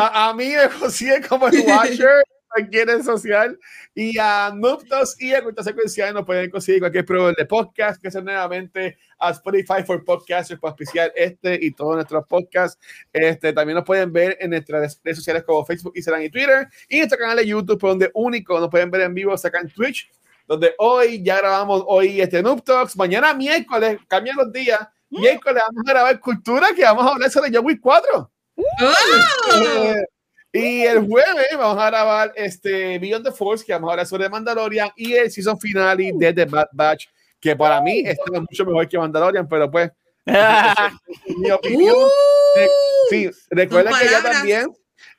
[0.00, 2.24] a, a mí me consiguen como el Watcher
[2.56, 3.58] en red social
[3.94, 8.10] y a Nuptos y a Cultura Secuencial nos pueden conseguir cualquier programa de podcast que
[8.10, 12.78] sea nuevamente a Spotify for Podcasters para especial este y todos nuestros podcasts.
[13.12, 16.94] Este, también nos pueden ver en nuestras redes sociales como Facebook, Instagram y Twitter y
[16.94, 20.10] en nuestro canal de YouTube por donde único nos pueden ver en vivo en Twitch
[20.46, 24.78] donde hoy ya grabamos hoy este Noob Talks, mañana miércoles, cambian los días,
[25.08, 28.30] miércoles vamos a grabar Cultura que vamos a hablar sobre John Wick 4.
[28.56, 29.94] ¡Oh!
[30.54, 34.28] Y el jueves vamos a grabar este Beyond the Force, que vamos a hablar sobre
[34.28, 37.06] Mandalorian y el season finale de The Bad Batch,
[37.40, 39.90] que para mí está mucho mejor que Mandalorian, pero pues,
[40.24, 41.96] es mi opinión.
[41.96, 42.08] Uh,
[43.10, 44.72] Sí, recuerda Son que ya también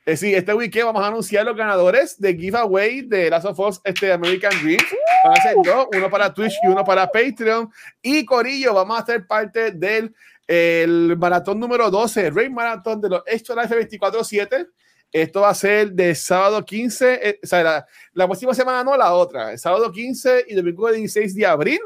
[0.06, 3.80] Eh, sí, este weekend vamos a anunciar los ganadores de giveaway de Last of Us
[3.84, 4.86] este American Dreams.
[5.22, 7.68] Van a ser dos, uno para Twitch y uno para Patreon.
[8.00, 10.14] Y Corillo, vamos a ser parte del
[10.46, 14.68] el maratón número 12, el Rain Marathon de los Extra Life 24-7.
[15.12, 18.96] Esto va a ser de sábado 15, eh, o sea, la, la, próxima semana no,
[18.96, 21.80] la otra, el sábado 15 y domingo 16 de abril.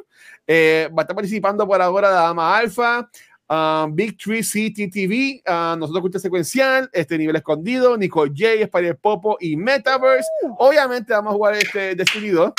[0.46, 3.08] Eh, va a estar participando por ahora Dama Alpha,
[3.48, 8.96] um, Big Tree City TV, uh, nosotros Cultura Secuencial, este nivel escondido, Nicole J, Spider
[8.96, 10.28] Popo y Metaverse.
[10.58, 12.52] Obviamente vamos a jugar este decidido.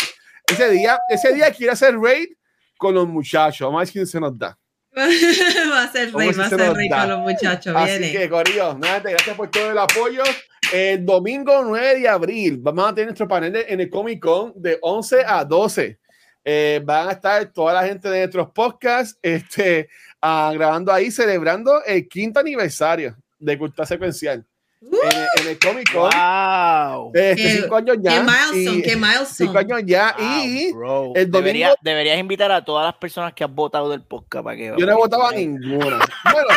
[0.47, 2.29] Ese día, ese día quiere hacer raid
[2.77, 3.65] con los muchachos.
[3.67, 4.57] Vamos a ver quién se nos da.
[4.97, 7.73] va a ser rey, va a ser rey con los muchachos.
[7.75, 8.11] Así Viene.
[8.11, 10.23] que, Corillo, nada, gracias por todo el apoyo.
[10.71, 14.77] El domingo 9 de abril vamos a tener nuestro panel en el Comic Con de
[14.81, 15.99] 11 a 12.
[16.43, 19.89] Eh, van a estar toda la gente de nuestros podcasts este,
[20.23, 24.45] uh, grabando ahí, celebrando el quinto aniversario de Cultura Secuencial.
[24.81, 26.09] Uh, En, en, el Comic Con.
[26.09, 27.11] Wow.
[27.13, 28.11] Este, qué, cinco años ya.
[28.13, 29.27] qué milestone, y- qué milestone.
[29.35, 30.15] cinco años ya.
[30.17, 31.11] Wow, y bro.
[31.15, 34.55] el domingo- Debería- deberías invitar a todas las personas que has votado del podcast para
[34.57, 35.99] que yo no he votado a ninguna.
[36.31, 36.47] Bueno,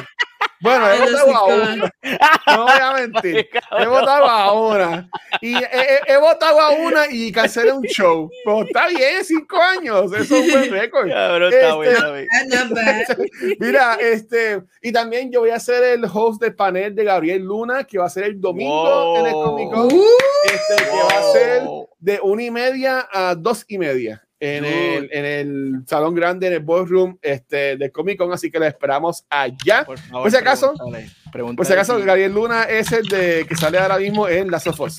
[0.61, 1.91] bueno, he votado a una.
[2.47, 3.49] No voy a mentir.
[3.79, 5.11] He votado a una.
[5.41, 8.31] Y he, he- he votado a una y cancelé un show.
[8.45, 10.13] Pero está bien, cinco años.
[10.13, 11.09] Eso es un buen récord.
[11.09, 12.29] Cabrón, está Este-.
[12.31, 13.17] Ah.
[13.59, 17.85] Mira, este, y también yo voy a ser el host del panel de Gabriel Luna,
[17.85, 19.89] que va a ser el domingo en el Comic Con.
[20.45, 21.89] Este, que va a ser Wow.
[21.99, 26.53] de una y media a dos y media en el, en el salón grande, en
[26.55, 29.85] el ballroom este, del Comic Con, así que lo esperamos allá.
[29.85, 33.07] Por favor, Por si acaso- pregúntale, pregúntale Por si acaso, si- Gabriel Luna es el
[33.09, 34.99] de que sale ahora mismo en Last of Us.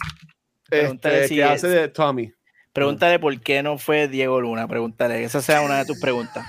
[0.69, 2.31] Este, si que es- hace de Tommy.
[2.73, 4.67] Pregúntale por qué no fue Diego Luna.
[4.67, 6.45] Pregúntale, esa sea una de tus preguntas.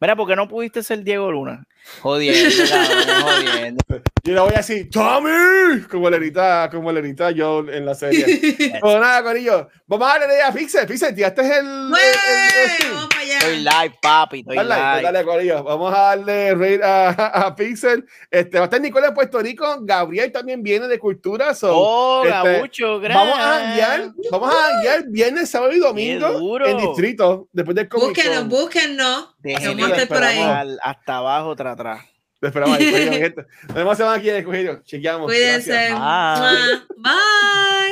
[0.00, 1.64] Mira, ¿por qué no pudiste ser Diego Luna?
[2.00, 3.84] Jodiendo, cabrón, jodiendo.
[4.24, 5.82] Yo le voy a decir, ¡Tommy!
[5.90, 8.78] Como le grita, como le grita yo en la serie.
[8.80, 9.68] Pues nada, Corillo.
[9.86, 10.86] Vamos a darle a Pixel.
[10.86, 11.66] Pixel, ya este es el.
[11.66, 12.00] el- ¡Wey!
[12.02, 13.38] el- el- Vamos para allá.
[13.38, 15.02] Estoy live, papi, estoy Dale, like, live.
[15.12, 15.64] dale, Corillo.
[15.64, 17.08] Vamos a darle rate a,
[17.46, 18.06] a Pixel.
[18.30, 19.78] Este, va a estar Nicole de Puerto Rico.
[19.82, 21.54] Gabriel también viene de Cultura.
[21.54, 23.24] so, Oh, este, Gabucho, gracias.
[23.26, 27.48] vamos a janguear, vamos a janguear viernes, sábado y domingo en distrito.
[27.52, 28.48] Después del Comic Búsquenos, Con.
[28.48, 29.28] búsquennos.
[29.40, 30.38] Déjenme Vamos a estar por ahí.
[30.40, 32.12] al- hasta abajo, tras atrás.
[32.40, 32.84] Te esperamos ahí,
[33.20, 33.46] gente.
[33.68, 34.82] Nos vemos aquí en el Corillo.
[34.82, 35.26] Chequeamos.
[35.26, 35.90] Cuídense.
[35.92, 36.82] Bye.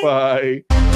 [0.02, 0.64] Bye.
[0.66, 0.89] Bye.